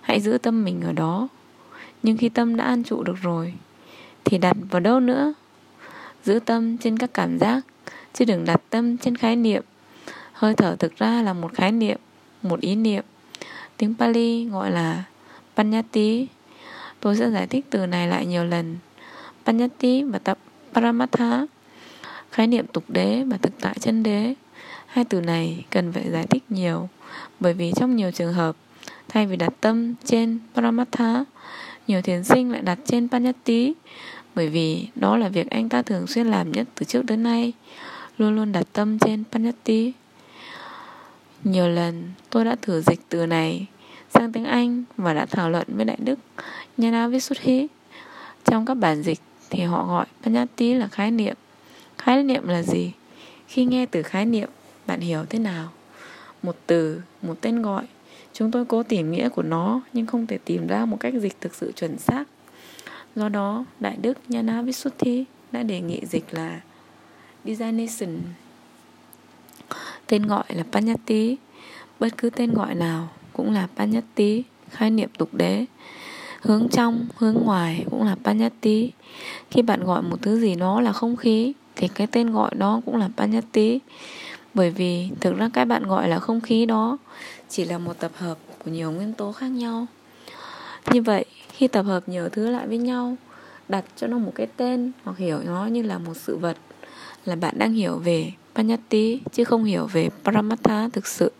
Hãy 0.00 0.20
giữ 0.20 0.38
tâm 0.38 0.64
mình 0.64 0.80
ở 0.80 0.92
đó. 0.92 1.28
Nhưng 2.02 2.16
khi 2.16 2.28
tâm 2.28 2.56
đã 2.56 2.64
an 2.64 2.82
trụ 2.82 3.02
được 3.02 3.16
rồi, 3.22 3.54
thì 4.24 4.38
đặt 4.38 4.56
vào 4.70 4.80
đâu 4.80 5.00
nữa? 5.00 5.34
Giữ 6.24 6.38
tâm 6.44 6.78
trên 6.78 6.98
các 6.98 7.10
cảm 7.14 7.38
giác, 7.38 7.60
chứ 8.12 8.24
đừng 8.24 8.44
đặt 8.44 8.62
tâm 8.70 8.96
trên 8.96 9.16
khái 9.16 9.36
niệm. 9.36 9.62
Hơi 10.32 10.54
thở 10.54 10.76
thực 10.78 10.96
ra 10.96 11.22
là 11.22 11.32
một 11.32 11.54
khái 11.54 11.72
niệm, 11.72 11.98
một 12.42 12.60
ý 12.60 12.74
niệm. 12.74 13.04
Tiếng 13.76 13.94
pali 13.98 14.44
gọi 14.44 14.70
là 14.70 15.04
panyati. 15.56 16.26
Tôi 17.00 17.16
sẽ 17.16 17.30
giải 17.30 17.46
thích 17.46 17.66
từ 17.70 17.86
này 17.86 18.08
lại 18.08 18.26
nhiều 18.26 18.44
lần. 18.44 18.76
Panyati 19.44 20.02
và 20.02 20.18
tập 20.18 20.38
paramatha 20.72 21.46
khái 22.30 22.46
niệm 22.46 22.66
tục 22.66 22.84
đế 22.88 23.24
và 23.26 23.36
thực 23.36 23.52
tại 23.60 23.74
chân 23.80 24.02
đế 24.02 24.34
hai 24.96 25.04
từ 25.04 25.20
này 25.20 25.64
cần 25.70 25.92
phải 25.92 26.10
giải 26.10 26.26
thích 26.26 26.42
nhiều 26.48 26.88
bởi 27.40 27.54
vì 27.54 27.72
trong 27.76 27.96
nhiều 27.96 28.10
trường 28.10 28.32
hợp 28.32 28.56
Thay 29.08 29.26
vì 29.26 29.36
đặt 29.36 29.52
tâm 29.60 29.94
trên 30.04 30.38
Paramatha 30.54 31.24
Nhiều 31.86 32.02
thiền 32.02 32.24
sinh 32.24 32.52
lại 32.52 32.62
đặt 32.62 32.78
trên 32.84 33.08
Panyati 33.08 33.72
Bởi 34.34 34.48
vì 34.48 34.88
đó 34.94 35.16
là 35.16 35.28
việc 35.28 35.50
anh 35.50 35.68
ta 35.68 35.82
thường 35.82 36.06
xuyên 36.06 36.26
làm 36.26 36.52
nhất 36.52 36.68
từ 36.74 36.84
trước 36.84 37.04
đến 37.04 37.22
nay 37.22 37.52
Luôn 38.18 38.36
luôn 38.36 38.52
đặt 38.52 38.66
tâm 38.72 38.98
trên 38.98 39.24
Panyati 39.32 39.92
Nhiều 41.44 41.68
lần 41.68 42.10
tôi 42.30 42.44
đã 42.44 42.56
thử 42.62 42.80
dịch 42.80 43.00
từ 43.08 43.26
này 43.26 43.66
sang 44.14 44.32
tiếng 44.32 44.44
Anh 44.44 44.84
và 44.96 45.14
đã 45.14 45.26
thảo 45.26 45.50
luận 45.50 45.66
với 45.68 45.84
Đại 45.84 45.98
Đức 46.00 46.18
Nhana 46.76 47.08
Visuddhi. 47.08 47.66
Trong 48.44 48.66
các 48.66 48.74
bản 48.74 49.02
dịch 49.02 49.18
thì 49.50 49.62
họ 49.62 49.86
gọi 49.86 50.06
Panyati 50.22 50.74
là 50.74 50.88
khái 50.88 51.10
niệm. 51.10 51.36
Khái 51.98 52.22
niệm 52.22 52.48
là 52.48 52.62
gì? 52.62 52.92
Khi 53.48 53.64
nghe 53.64 53.86
từ 53.86 54.02
khái 54.02 54.24
niệm, 54.24 54.48
bạn 54.86 55.00
hiểu 55.00 55.24
thế 55.30 55.38
nào? 55.38 55.68
Một 56.42 56.56
từ, 56.66 57.00
một 57.22 57.34
tên 57.40 57.62
gọi 57.62 57.86
Chúng 58.38 58.50
tôi 58.50 58.64
cố 58.64 58.82
tìm 58.82 59.10
nghĩa 59.10 59.28
của 59.28 59.42
nó 59.42 59.80
nhưng 59.92 60.06
không 60.06 60.26
thể 60.26 60.38
tìm 60.44 60.66
ra 60.66 60.84
một 60.84 60.96
cách 61.00 61.14
dịch 61.20 61.40
thực 61.40 61.54
sự 61.54 61.72
chuẩn 61.72 61.98
xác. 61.98 62.24
Do 63.14 63.28
đó, 63.28 63.64
Đại 63.80 63.96
Đức 64.02 64.18
Nhana 64.28 64.62
Visuddhi 64.62 65.24
đã 65.52 65.62
đề 65.62 65.80
nghị 65.80 66.00
dịch 66.06 66.24
là 66.30 66.60
Designation. 67.44 68.18
Tên 70.06 70.26
gọi 70.26 70.44
là 70.48 70.64
Panyati. 70.72 71.36
Bất 72.00 72.16
cứ 72.16 72.30
tên 72.30 72.54
gọi 72.54 72.74
nào 72.74 73.08
cũng 73.32 73.52
là 73.52 73.68
Panyati, 73.76 74.42
khái 74.70 74.90
niệm 74.90 75.10
tục 75.18 75.34
đế. 75.34 75.64
Hướng 76.40 76.68
trong, 76.68 77.06
hướng 77.16 77.34
ngoài 77.44 77.84
cũng 77.90 78.04
là 78.04 78.16
Panyati. 78.24 78.92
Khi 79.50 79.62
bạn 79.62 79.84
gọi 79.84 80.02
một 80.02 80.22
thứ 80.22 80.40
gì 80.40 80.54
đó 80.54 80.80
là 80.80 80.92
không 80.92 81.16
khí 81.16 81.52
thì 81.76 81.88
cái 81.88 82.06
tên 82.06 82.32
gọi 82.32 82.50
đó 82.54 82.80
cũng 82.86 82.96
là 82.96 83.08
Panyati. 83.16 83.80
Bởi 84.56 84.70
vì 84.70 85.08
thực 85.20 85.36
ra 85.36 85.50
cái 85.52 85.64
bạn 85.64 85.82
gọi 85.82 86.08
là 86.08 86.18
không 86.18 86.40
khí 86.40 86.66
đó 86.66 86.98
chỉ 87.48 87.64
là 87.64 87.78
một 87.78 87.98
tập 87.98 88.10
hợp 88.16 88.38
của 88.64 88.70
nhiều 88.70 88.90
nguyên 88.90 89.12
tố 89.12 89.32
khác 89.32 89.46
nhau. 89.46 89.86
Như 90.90 91.02
vậy, 91.02 91.24
khi 91.48 91.68
tập 91.68 91.82
hợp 91.82 92.08
nhiều 92.08 92.28
thứ 92.28 92.50
lại 92.50 92.66
với 92.66 92.78
nhau, 92.78 93.16
đặt 93.68 93.84
cho 93.96 94.06
nó 94.06 94.18
một 94.18 94.32
cái 94.34 94.46
tên 94.56 94.92
hoặc 95.04 95.18
hiểu 95.18 95.40
nó 95.44 95.66
như 95.66 95.82
là 95.82 95.98
một 95.98 96.14
sự 96.16 96.36
vật 96.36 96.56
là 97.24 97.36
bạn 97.36 97.58
đang 97.58 97.72
hiểu 97.72 97.96
về 97.96 98.32
Panyati 98.54 99.20
chứ 99.32 99.44
không 99.44 99.64
hiểu 99.64 99.86
về 99.86 100.08
Paramatha 100.24 100.88
thực 100.92 101.06
sự. 101.06 101.32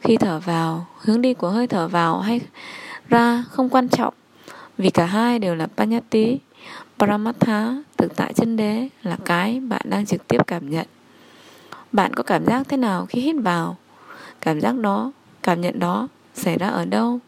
Khi 0.00 0.16
thở 0.16 0.40
vào, 0.44 0.86
hướng 0.98 1.22
đi 1.22 1.34
của 1.34 1.50
hơi 1.50 1.66
thở 1.66 1.88
vào 1.88 2.20
hay 2.20 2.40
ra 3.08 3.44
không 3.50 3.68
quan 3.68 3.88
trọng, 3.88 4.14
vì 4.78 4.90
cả 4.90 5.06
hai 5.06 5.38
đều 5.38 5.54
là 5.54 5.66
Panyati 5.66 6.38
Paramatha 6.98 7.82
thực 7.96 8.16
tại 8.16 8.32
chân 8.32 8.56
đế 8.56 8.88
là 9.02 9.16
cái 9.24 9.60
bạn 9.60 9.82
đang 9.84 10.06
trực 10.06 10.28
tiếp 10.28 10.38
cảm 10.46 10.70
nhận. 10.70 10.86
Bạn 11.94 12.14
có 12.14 12.22
cảm 12.22 12.46
giác 12.46 12.68
thế 12.68 12.76
nào 12.76 13.06
khi 13.06 13.20
hít 13.20 13.36
vào? 13.42 13.76
Cảm 14.40 14.60
giác 14.60 14.78
đó, 14.78 15.12
cảm 15.42 15.60
nhận 15.60 15.78
đó 15.78 16.08
xảy 16.34 16.58
ra 16.58 16.68
ở 16.68 16.84
đâu? 16.84 17.18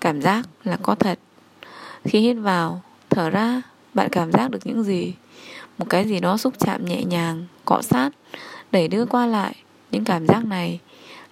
Cảm 0.00 0.22
giác 0.22 0.48
là 0.64 0.76
có 0.82 0.94
thật. 0.94 1.18
Khi 2.04 2.20
hít 2.20 2.36
vào, 2.40 2.82
thở 3.10 3.30
ra, 3.30 3.62
bạn 3.94 4.08
cảm 4.12 4.32
giác 4.32 4.50
được 4.50 4.58
những 4.64 4.82
gì? 4.82 5.14
Một 5.78 5.86
cái 5.90 6.04
gì 6.04 6.20
đó 6.20 6.36
xúc 6.36 6.54
chạm 6.58 6.84
nhẹ 6.84 7.04
nhàng, 7.04 7.46
cọ 7.64 7.82
sát, 7.82 8.10
đẩy 8.72 8.88
đưa 8.88 9.06
qua 9.06 9.26
lại. 9.26 9.54
Những 9.90 10.04
cảm 10.04 10.26
giác 10.26 10.44
này 10.44 10.80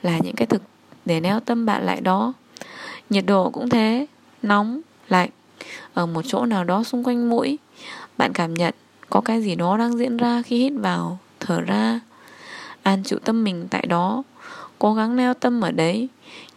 là 0.03 0.19
những 0.19 0.35
cái 0.35 0.47
thực 0.47 0.63
để 1.05 1.21
neo 1.21 1.41
tâm 1.41 1.67
bạn 1.67 1.87
lại 1.87 2.01
đó. 2.01 2.33
Nhiệt 3.11 3.25
độ 3.27 3.51
cũng 3.51 3.69
thế, 3.69 4.07
nóng, 4.43 4.81
lạnh, 5.09 5.31
ở 5.95 6.07
một 6.07 6.23
chỗ 6.27 6.45
nào 6.45 6.65
đó 6.65 6.83
xung 6.85 7.05
quanh 7.05 7.31
mũi. 7.31 7.59
Bạn 8.19 8.33
cảm 8.33 8.55
nhận 8.55 8.75
có 9.11 9.21
cái 9.21 9.43
gì 9.43 9.55
đó 9.55 9.77
đang 9.77 9.99
diễn 9.99 10.17
ra 10.17 10.43
khi 10.43 10.59
hít 10.59 10.73
vào, 10.77 11.19
thở 11.41 11.61
ra. 11.61 12.01
An 12.83 13.03
chịu 13.03 13.19
tâm 13.19 13.45
mình 13.45 13.67
tại 13.71 13.87
đó, 13.87 14.23
cố 14.79 14.95
gắng 14.95 15.17
neo 15.17 15.35
tâm 15.35 15.61
ở 15.61 15.71
đấy, 15.71 16.09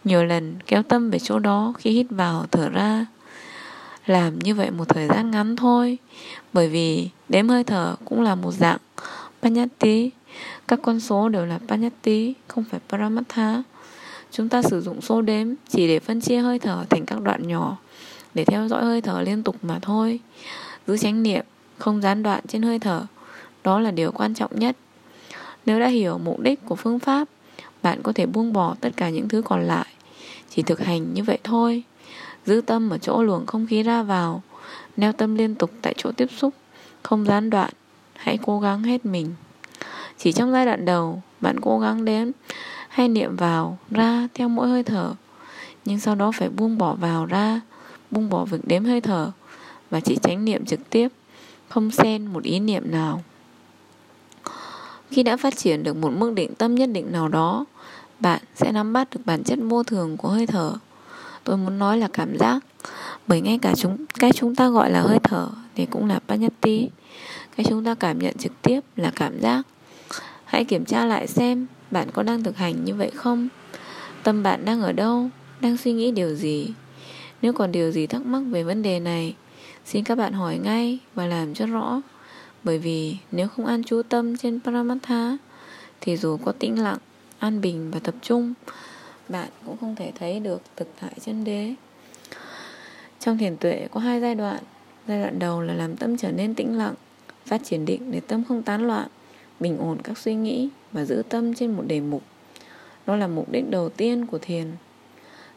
nhiều 0.04 0.24
lần 0.24 0.56
kéo 0.66 0.82
tâm 0.82 1.10
về 1.10 1.18
chỗ 1.18 1.38
đó 1.38 1.72
khi 1.78 1.90
hít 1.90 2.06
vào, 2.10 2.46
thở 2.50 2.68
ra. 2.68 3.06
Làm 4.06 4.38
như 4.38 4.54
vậy 4.54 4.70
một 4.70 4.88
thời 4.88 5.08
gian 5.08 5.30
ngắn 5.30 5.56
thôi, 5.56 5.98
bởi 6.52 6.68
vì 6.68 7.08
đếm 7.28 7.48
hơi 7.48 7.64
thở 7.64 7.96
cũng 8.04 8.22
là 8.22 8.34
một 8.34 8.52
dạng 8.52 8.78
Panyati. 9.42 10.10
Các 10.68 10.78
con 10.82 11.00
số 11.00 11.28
đều 11.28 11.46
là 11.46 11.58
Panyati, 11.68 12.34
không 12.48 12.64
phải 12.70 12.80
Paramatha. 12.88 13.62
Chúng 14.30 14.48
ta 14.48 14.62
sử 14.62 14.80
dụng 14.80 15.00
số 15.00 15.22
đếm 15.22 15.48
chỉ 15.68 15.88
để 15.88 16.00
phân 16.00 16.20
chia 16.20 16.38
hơi 16.38 16.58
thở 16.58 16.84
thành 16.90 17.06
các 17.06 17.22
đoạn 17.22 17.48
nhỏ 17.48 17.76
để 18.34 18.44
theo 18.44 18.68
dõi 18.68 18.84
hơi 18.84 19.00
thở 19.00 19.20
liên 19.20 19.42
tục 19.42 19.56
mà 19.62 19.78
thôi. 19.82 20.20
Giữ 20.86 20.96
chánh 20.96 21.22
niệm, 21.22 21.44
không 21.78 22.02
gián 22.02 22.22
đoạn 22.22 22.40
trên 22.48 22.62
hơi 22.62 22.78
thở, 22.78 23.06
đó 23.64 23.80
là 23.80 23.90
điều 23.90 24.12
quan 24.12 24.34
trọng 24.34 24.58
nhất. 24.58 24.76
Nếu 25.66 25.80
đã 25.80 25.86
hiểu 25.86 26.18
mục 26.18 26.40
đích 26.40 26.64
của 26.64 26.74
phương 26.74 26.98
pháp, 26.98 27.28
bạn 27.82 28.02
có 28.02 28.12
thể 28.12 28.26
buông 28.26 28.52
bỏ 28.52 28.74
tất 28.80 28.90
cả 28.96 29.10
những 29.10 29.28
thứ 29.28 29.42
còn 29.42 29.62
lại. 29.62 29.86
Chỉ 30.50 30.62
thực 30.62 30.80
hành 30.80 31.14
như 31.14 31.22
vậy 31.22 31.38
thôi. 31.44 31.82
Giữ 32.46 32.60
tâm 32.66 32.90
ở 32.90 32.98
chỗ 32.98 33.22
luồng 33.22 33.46
không 33.46 33.66
khí 33.66 33.82
ra 33.82 34.02
vào, 34.02 34.42
neo 34.96 35.12
tâm 35.12 35.34
liên 35.34 35.54
tục 35.54 35.70
tại 35.82 35.94
chỗ 35.96 36.12
tiếp 36.12 36.28
xúc, 36.36 36.54
không 37.02 37.24
gián 37.24 37.50
đoạn. 37.50 37.70
Hãy 38.14 38.38
cố 38.42 38.60
gắng 38.60 38.82
hết 38.82 39.06
mình. 39.06 39.34
Chỉ 40.18 40.32
trong 40.32 40.52
giai 40.52 40.66
đoạn 40.66 40.84
đầu, 40.84 41.22
bạn 41.40 41.60
cố 41.60 41.78
gắng 41.78 42.04
đến 42.04 42.32
hay 42.88 43.08
niệm 43.08 43.36
vào, 43.36 43.78
ra 43.90 44.28
theo 44.34 44.48
mỗi 44.48 44.68
hơi 44.68 44.82
thở. 44.82 45.12
Nhưng 45.84 46.00
sau 46.00 46.14
đó 46.14 46.32
phải 46.34 46.48
buông 46.48 46.78
bỏ 46.78 46.94
vào 46.94 47.26
ra, 47.26 47.60
buông 48.10 48.30
bỏ 48.30 48.44
việc 48.44 48.60
đếm 48.64 48.84
hơi 48.84 49.00
thở 49.00 49.30
và 49.90 50.00
chỉ 50.00 50.18
tránh 50.22 50.44
niệm 50.44 50.64
trực 50.64 50.90
tiếp, 50.90 51.08
không 51.68 51.90
xen 51.90 52.26
một 52.26 52.42
ý 52.42 52.60
niệm 52.60 52.90
nào. 52.90 53.22
Khi 55.10 55.22
đã 55.22 55.36
phát 55.36 55.56
triển 55.56 55.82
được 55.82 55.96
một 55.96 56.12
mức 56.12 56.32
định 56.32 56.54
tâm 56.54 56.74
nhất 56.74 56.88
định 56.92 57.12
nào 57.12 57.28
đó, 57.28 57.64
bạn 58.20 58.40
sẽ 58.54 58.72
nắm 58.72 58.92
bắt 58.92 59.08
được 59.10 59.20
bản 59.24 59.44
chất 59.44 59.58
vô 59.62 59.82
thường 59.82 60.16
của 60.16 60.28
hơi 60.28 60.46
thở. 60.46 60.72
Tôi 61.44 61.56
muốn 61.56 61.78
nói 61.78 61.98
là 61.98 62.08
cảm 62.12 62.38
giác, 62.38 62.60
bởi 63.26 63.40
ngay 63.40 63.58
cả 63.58 63.74
chúng 63.76 63.96
cái 64.18 64.32
chúng 64.32 64.54
ta 64.54 64.68
gọi 64.68 64.90
là 64.90 65.00
hơi 65.00 65.18
thở 65.22 65.48
thì 65.74 65.86
cũng 65.86 66.08
là 66.08 66.18
panyati. 66.28 66.88
Cái 67.56 67.66
chúng 67.68 67.84
ta 67.84 67.94
cảm 67.94 68.18
nhận 68.18 68.36
trực 68.36 68.52
tiếp 68.62 68.80
là 68.96 69.12
cảm 69.16 69.40
giác. 69.40 69.62
Hãy 70.44 70.64
kiểm 70.64 70.84
tra 70.84 71.04
lại 71.04 71.26
xem 71.26 71.66
bạn 71.90 72.08
có 72.12 72.22
đang 72.22 72.42
thực 72.42 72.56
hành 72.56 72.84
như 72.84 72.94
vậy 72.94 73.10
không? 73.14 73.48
Tâm 74.22 74.42
bạn 74.42 74.64
đang 74.64 74.82
ở 74.82 74.92
đâu? 74.92 75.28
Đang 75.60 75.76
suy 75.76 75.92
nghĩ 75.92 76.10
điều 76.10 76.34
gì? 76.34 76.68
Nếu 77.42 77.52
còn 77.52 77.72
điều 77.72 77.90
gì 77.90 78.06
thắc 78.06 78.26
mắc 78.26 78.42
về 78.50 78.62
vấn 78.62 78.82
đề 78.82 79.00
này, 79.00 79.34
xin 79.84 80.04
các 80.04 80.18
bạn 80.18 80.32
hỏi 80.32 80.58
ngay 80.58 80.98
và 81.14 81.26
làm 81.26 81.54
cho 81.54 81.66
rõ. 81.66 82.00
Bởi 82.66 82.78
vì 82.78 83.16
nếu 83.32 83.48
không 83.48 83.66
an 83.66 83.82
chú 83.84 84.02
tâm 84.02 84.36
trên 84.36 84.60
Paramatha, 84.64 85.36
thì 86.00 86.16
dù 86.16 86.36
có 86.36 86.52
tĩnh 86.52 86.82
lặng, 86.82 86.98
an 87.38 87.60
bình 87.60 87.90
và 87.90 87.98
tập 87.98 88.14
trung, 88.22 88.54
bạn 89.28 89.48
cũng 89.66 89.76
không 89.76 89.94
thể 89.96 90.12
thấy 90.18 90.40
được 90.40 90.62
thực 90.76 90.88
tại 91.00 91.12
chân 91.20 91.44
đế. 91.44 91.74
Trong 93.20 93.38
thiền 93.38 93.56
tuệ 93.56 93.88
có 93.90 94.00
hai 94.00 94.20
giai 94.20 94.34
đoạn. 94.34 94.62
Giai 95.08 95.20
đoạn 95.20 95.38
đầu 95.38 95.62
là 95.62 95.74
làm 95.74 95.96
tâm 95.96 96.16
trở 96.16 96.30
nên 96.30 96.54
tĩnh 96.54 96.78
lặng, 96.78 96.94
phát 97.44 97.60
triển 97.64 97.84
định 97.84 98.10
để 98.10 98.20
tâm 98.20 98.44
không 98.48 98.62
tán 98.62 98.86
loạn, 98.86 99.08
bình 99.60 99.78
ổn 99.78 99.98
các 100.02 100.18
suy 100.18 100.34
nghĩ 100.34 100.68
và 100.92 101.04
giữ 101.04 101.22
tâm 101.28 101.54
trên 101.54 101.72
một 101.72 101.84
đề 101.86 102.00
mục. 102.00 102.22
Đó 103.06 103.16
là 103.16 103.26
mục 103.26 103.52
đích 103.52 103.70
đầu 103.70 103.88
tiên 103.88 104.26
của 104.26 104.38
thiền. 104.38 104.66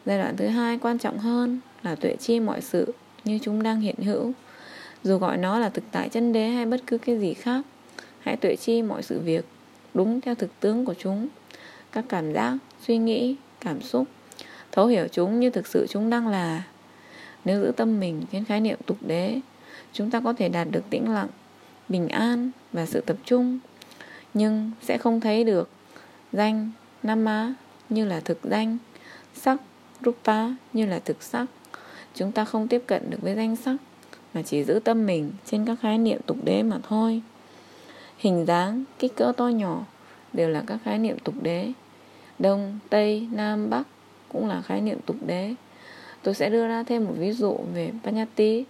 Giai 0.06 0.18
đoạn 0.18 0.36
thứ 0.36 0.46
hai 0.46 0.78
quan 0.78 0.98
trọng 0.98 1.18
hơn 1.18 1.60
là 1.82 1.94
tuệ 1.94 2.16
chi 2.16 2.40
mọi 2.40 2.60
sự 2.60 2.92
như 3.24 3.38
chúng 3.42 3.62
đang 3.62 3.80
hiện 3.80 3.96
hữu. 3.96 4.32
Dù 5.04 5.18
gọi 5.18 5.36
nó 5.36 5.58
là 5.58 5.68
thực 5.68 5.84
tại 5.92 6.08
chân 6.08 6.32
đế 6.32 6.48
hay 6.48 6.66
bất 6.66 6.80
cứ 6.86 6.98
cái 6.98 7.18
gì 7.18 7.34
khác, 7.34 7.62
hãy 8.20 8.36
tuệ 8.36 8.56
chi 8.56 8.82
mọi 8.82 9.02
sự 9.02 9.20
việc 9.20 9.44
đúng 9.94 10.20
theo 10.20 10.34
thực 10.34 10.60
tướng 10.60 10.84
của 10.84 10.94
chúng. 10.94 11.28
Các 11.92 12.04
cảm 12.08 12.32
giác, 12.32 12.58
suy 12.86 12.98
nghĩ, 12.98 13.36
cảm 13.60 13.82
xúc, 13.82 14.08
thấu 14.72 14.86
hiểu 14.86 15.08
chúng 15.12 15.40
như 15.40 15.50
thực 15.50 15.66
sự 15.66 15.86
chúng 15.88 16.10
đang 16.10 16.28
là. 16.28 16.62
Nếu 17.44 17.60
giữ 17.62 17.72
tâm 17.76 18.00
mình 18.00 18.22
trên 18.32 18.44
khái 18.44 18.60
niệm 18.60 18.78
tục 18.86 18.98
đế, 19.00 19.40
chúng 19.92 20.10
ta 20.10 20.20
có 20.20 20.32
thể 20.32 20.48
đạt 20.48 20.68
được 20.70 20.90
tĩnh 20.90 21.14
lặng, 21.14 21.28
bình 21.88 22.08
an 22.08 22.50
và 22.72 22.86
sự 22.86 23.00
tập 23.00 23.16
trung, 23.24 23.58
nhưng 24.34 24.70
sẽ 24.82 24.98
không 24.98 25.20
thấy 25.20 25.44
được 25.44 25.68
danh, 26.32 26.70
nama 27.02 27.54
như 27.88 28.04
là 28.04 28.20
thực 28.20 28.38
danh, 28.42 28.78
sắc, 29.34 29.60
rupa 30.04 30.48
như 30.72 30.86
là 30.86 30.98
thực 30.98 31.22
sắc 31.22 31.46
chúng 32.14 32.32
ta 32.32 32.44
không 32.44 32.68
tiếp 32.68 32.82
cận 32.86 33.10
được 33.10 33.18
với 33.22 33.34
danh 33.34 33.56
sắc 33.56 33.76
mà 34.34 34.42
chỉ 34.42 34.64
giữ 34.64 34.80
tâm 34.84 35.06
mình 35.06 35.30
trên 35.44 35.64
các 35.64 35.78
khái 35.80 35.98
niệm 35.98 36.20
tục 36.26 36.36
đế 36.44 36.62
mà 36.62 36.78
thôi. 36.82 37.22
Hình 38.18 38.46
dáng, 38.46 38.84
kích 38.98 39.16
cỡ 39.16 39.32
to 39.36 39.48
nhỏ 39.48 39.84
đều 40.32 40.48
là 40.48 40.62
các 40.66 40.78
khái 40.84 40.98
niệm 40.98 41.18
tục 41.18 41.34
đế. 41.42 41.72
Đông, 42.38 42.78
tây, 42.90 43.28
nam, 43.32 43.70
bắc 43.70 43.82
cũng 44.28 44.48
là 44.48 44.62
khái 44.62 44.80
niệm 44.80 44.98
tục 45.06 45.16
đế. 45.26 45.54
Tôi 46.22 46.34
sẽ 46.34 46.50
đưa 46.50 46.68
ra 46.68 46.82
thêm 46.82 47.04
một 47.04 47.14
ví 47.18 47.32
dụ 47.32 47.58
về 47.74 47.90
panyati. 48.04 48.64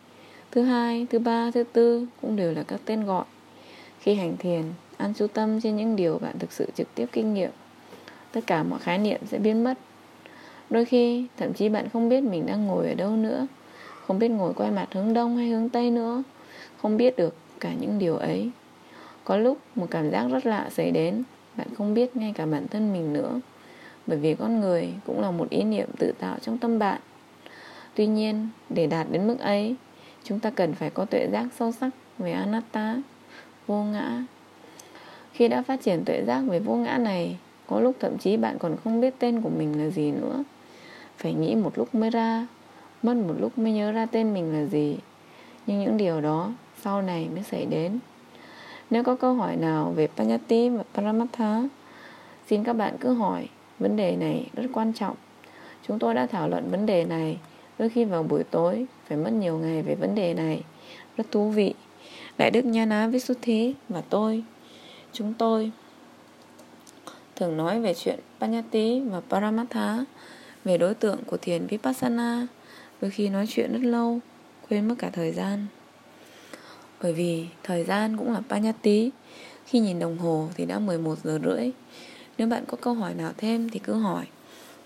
Thứ 0.51 0.63
hai, 0.63 1.07
thứ 1.11 1.19
ba, 1.19 1.51
thứ 1.51 1.65
tư 1.73 2.07
cũng 2.23 2.37
đều 2.37 2.53
là 2.53 2.63
các 2.63 2.81
tên 2.85 3.05
gọi. 3.05 3.25
Khi 4.01 4.15
hành 4.15 4.37
thiền 4.37 4.63
ăn 4.97 5.13
chú 5.17 5.27
tâm 5.27 5.61
trên 5.61 5.77
những 5.77 5.97
điều 5.97 6.19
bạn 6.19 6.39
thực 6.39 6.53
sự 6.53 6.67
trực 6.75 6.95
tiếp 6.95 7.07
kinh 7.13 7.35
nghiệm, 7.35 7.51
tất 8.33 8.41
cả 8.47 8.63
mọi 8.63 8.81
khái 8.81 8.99
niệm 8.99 9.21
sẽ 9.27 9.39
biến 9.39 9.65
mất. 9.65 9.75
Đôi 10.71 10.85
khi, 10.85 11.27
thậm 11.37 11.53
chí 11.53 11.69
bạn 11.69 11.89
không 11.93 12.09
biết 12.09 12.21
mình 12.21 12.47
đang 12.47 12.67
ngồi 12.67 12.89
ở 12.89 12.95
đâu 12.95 13.11
nữa. 13.11 13.47
Không 14.11 14.19
biết 14.19 14.29
ngồi 14.29 14.55
quay 14.55 14.71
mặt 14.71 14.89
hướng 14.93 15.15
đông 15.15 15.37
hay 15.37 15.49
hướng 15.49 15.69
tây 15.69 15.91
nữa, 15.91 16.23
Không 16.83 16.97
biết 16.97 17.17
được 17.17 17.35
cả 17.61 17.73
những 17.81 17.99
điều 17.99 18.17
ấy. 18.17 18.51
Có 19.25 19.37
lúc 19.37 19.59
một 19.75 19.87
cảm 19.91 20.11
giác 20.11 20.29
rất 20.31 20.47
lạ 20.47 20.69
xảy 20.71 20.91
đến, 20.91 21.23
Bạn 21.57 21.67
không 21.75 21.95
biết 21.95 22.17
ngay 22.17 22.33
cả 22.37 22.47
bản 22.47 22.69
thân 22.69 22.93
mình 22.93 23.13
nữa, 23.13 23.41
Bởi 24.07 24.19
vì 24.19 24.35
con 24.35 24.61
người 24.61 24.89
cũng 25.07 25.21
là 25.21 25.31
một 25.31 25.51
ý 25.51 25.63
niệm 25.63 25.89
tự 25.99 26.13
tạo 26.19 26.37
trong 26.41 26.59
tâm 26.59 26.79
bạn. 26.79 27.01
Tuy 27.95 28.07
nhiên, 28.07 28.49
để 28.69 28.87
đạt 28.87 29.07
đến 29.11 29.27
mức 29.27 29.39
ấy, 29.39 29.75
Chúng 30.25 30.41
ta 30.41 30.51
cần 30.51 30.75
phải 30.75 30.91
có 30.91 31.05
tuệ 31.05 31.29
giác 31.33 31.47
sâu 31.59 31.73
sắc 31.73 31.91
về 32.19 32.33
anatta, 32.33 32.97
Vô 33.67 33.85
ngã. 33.85 34.25
Khi 35.33 35.49
đã 35.49 35.63
phát 35.63 35.83
triển 35.83 36.05
tuệ 36.05 36.23
giác 36.27 36.41
về 36.41 36.61
vô 36.61 36.75
ngã 36.75 36.99
này, 36.99 37.37
Có 37.67 37.81
lúc 37.81 37.97
thậm 38.01 38.19
chí 38.19 38.37
bạn 38.37 38.59
còn 38.59 38.77
không 38.85 39.01
biết 39.01 39.15
tên 39.19 39.41
của 39.41 39.51
mình 39.51 39.85
là 39.85 39.91
gì 39.91 40.11
nữa. 40.11 40.45
Phải 41.17 41.35
nghĩ 41.35 41.55
một 41.55 41.79
lúc 41.79 41.95
mới 41.95 42.11
ra 42.11 42.47
mất 43.03 43.15
một 43.15 43.35
lúc 43.39 43.59
mới 43.59 43.73
nhớ 43.73 43.93
ra 43.93 44.07
tên 44.07 44.35
mình 44.35 44.53
là 44.53 44.65
gì. 44.65 44.97
Nhưng 45.67 45.81
những 45.81 45.97
điều 45.97 46.21
đó 46.21 46.53
sau 46.83 47.03
này 47.03 47.29
mới 47.35 47.43
xảy 47.43 47.67
đến. 47.67 47.99
Nếu 48.91 49.05
có 49.05 49.17
câu 49.17 49.35
hỏi 49.35 49.57
nào 49.57 49.93
về 49.97 50.09
Panyati 50.17 50.69
và 50.69 50.83
Paramatha, 50.95 51.63
xin 52.47 52.65
các 52.65 52.73
bạn 52.73 52.97
cứ 53.01 53.13
hỏi. 53.13 53.49
Vấn 53.79 53.97
đề 53.97 54.17
này 54.17 54.47
rất 54.55 54.67
quan 54.73 54.93
trọng. 54.93 55.17
Chúng 55.89 55.99
tôi 55.99 56.15
đã 56.15 56.27
thảo 56.27 56.49
luận 56.49 56.71
vấn 56.71 56.87
đề 56.87 57.05
này. 57.05 57.39
Đôi 57.79 57.89
khi 57.89 58.05
vào 58.05 58.23
buổi 58.23 58.45
tối, 58.45 58.87
phải 59.09 59.19
mất 59.19 59.33
nhiều 59.33 59.59
ngày 59.59 59.83
về 59.83 59.95
vấn 59.95 60.15
đề 60.15 60.35
này. 60.35 60.63
Rất 61.17 61.25
thú 61.31 61.51
vị. 61.51 61.75
Đại 62.39 62.51
đức 62.51 62.65
Nhana 62.65 63.09
Visuthi 63.09 63.75
và 63.89 64.03
tôi, 64.11 64.43
chúng 65.13 65.35
tôi 65.35 65.71
thường 67.37 67.57
nói 67.57 67.81
về 67.81 67.95
chuyện 67.95 68.19
Panyati 68.41 69.01
và 69.01 69.21
Paramatha, 69.29 70.05
về 70.65 70.79
đối 70.79 70.95
tượng 70.95 71.19
của 71.27 71.37
thiền 71.37 71.67
Vipassana. 71.67 72.47
Đôi 73.01 73.11
khi 73.11 73.29
nói 73.29 73.47
chuyện 73.47 73.73
rất 73.73 73.89
lâu, 73.89 74.21
Quên 74.69 74.89
mất 74.89 74.95
cả 74.99 75.11
thời 75.11 75.33
gian. 75.33 75.67
Bởi 77.03 77.13
vì 77.13 77.47
thời 77.63 77.85
gian 77.85 78.17
cũng 78.17 78.33
là 78.33 78.41
Panyati. 78.49 79.11
Khi 79.67 79.81
nhìn 79.81 79.99
đồng 79.99 80.19
hồ 80.19 80.49
thì 80.55 80.67
đã 80.67 80.79
11 80.79 81.19
giờ 81.25 81.39
rưỡi. 81.45 81.71
Nếu 82.39 82.49
bạn 82.49 82.65
có 82.67 82.77
câu 82.81 82.95
hỏi 82.95 83.15
nào 83.15 83.33
thêm 83.37 83.69
thì 83.69 83.79
cứ 83.79 83.95
hỏi. 83.95 84.27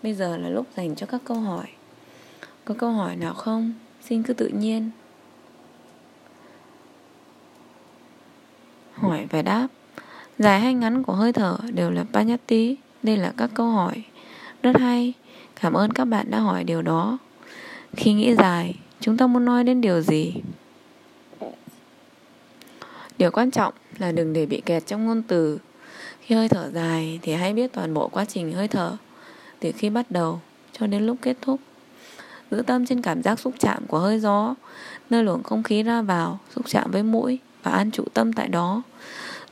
Bây 0.02 0.14
giờ 0.14 0.36
là 0.36 0.48
lúc 0.48 0.66
dành 0.76 0.94
cho 0.94 1.06
các 1.06 1.20
câu 1.24 1.36
hỏi. 1.36 1.66
Có 2.64 2.74
câu 2.78 2.90
hỏi 2.90 3.16
nào 3.16 3.34
không? 3.34 3.72
Xin 4.02 4.22
cứ 4.22 4.34
tự 4.34 4.48
nhiên. 4.48 4.90
Hỏi 8.92 9.26
và 9.30 9.42
đáp. 9.42 9.68
Dài 10.38 10.60
hay 10.60 10.74
ngắn 10.74 11.02
của 11.02 11.12
hơi 11.12 11.32
thở 11.32 11.58
đều 11.72 11.90
là 11.90 12.04
Panyati, 12.12 12.76
Đây 13.02 13.16
là 13.16 13.32
các 13.36 13.50
câu 13.54 13.70
hỏi. 13.70 14.02
Rất 14.62 14.76
hay. 14.80 15.12
Cảm 15.60 15.72
ơn 15.72 15.90
các 15.90 16.04
bạn 16.04 16.30
đã 16.30 16.38
hỏi 16.38 16.64
điều 16.64 16.82
đó. 16.82 17.18
Khi 17.96 18.12
nghĩ 18.12 18.34
dài, 18.34 18.74
chúng 19.00 19.16
ta 19.16 19.26
muốn 19.26 19.44
nói 19.44 19.64
đến 19.64 19.80
điều 19.80 20.00
gì? 20.00 20.34
Điều 23.18 23.30
quan 23.30 23.50
trọng 23.50 23.74
là 23.98 24.12
đừng 24.12 24.32
để 24.32 24.46
bị 24.46 24.62
kẹt 24.66 24.86
trong 24.86 25.06
ngôn 25.06 25.22
từ. 25.22 25.58
Khi 26.20 26.34
hơi 26.34 26.48
thở 26.48 26.70
dài 26.74 27.18
thì 27.22 27.32
hãy 27.32 27.52
biết 27.52 27.72
toàn 27.72 27.94
bộ 27.94 28.08
quá 28.08 28.24
trình 28.24 28.52
hơi 28.52 28.68
thở 28.68 28.96
từ 29.60 29.72
khi 29.76 29.90
bắt 29.90 30.10
đầu 30.10 30.40
cho 30.72 30.86
đến 30.86 31.06
lúc 31.06 31.16
kết 31.22 31.36
thúc. 31.40 31.60
Giữ 32.50 32.62
tâm 32.66 32.86
trên 32.86 33.02
cảm 33.02 33.22
giác 33.22 33.40
xúc 33.40 33.54
chạm 33.58 33.86
của 33.86 33.98
hơi 33.98 34.20
gió, 34.20 34.54
nơi 35.10 35.24
luồng 35.24 35.42
không 35.42 35.62
khí 35.62 35.82
ra 35.82 36.02
vào, 36.02 36.38
xúc 36.54 36.64
chạm 36.68 36.90
với 36.90 37.02
mũi 37.02 37.38
và 37.62 37.70
an 37.70 37.90
trụ 37.90 38.04
tâm 38.14 38.32
tại 38.32 38.48
đó. 38.48 38.82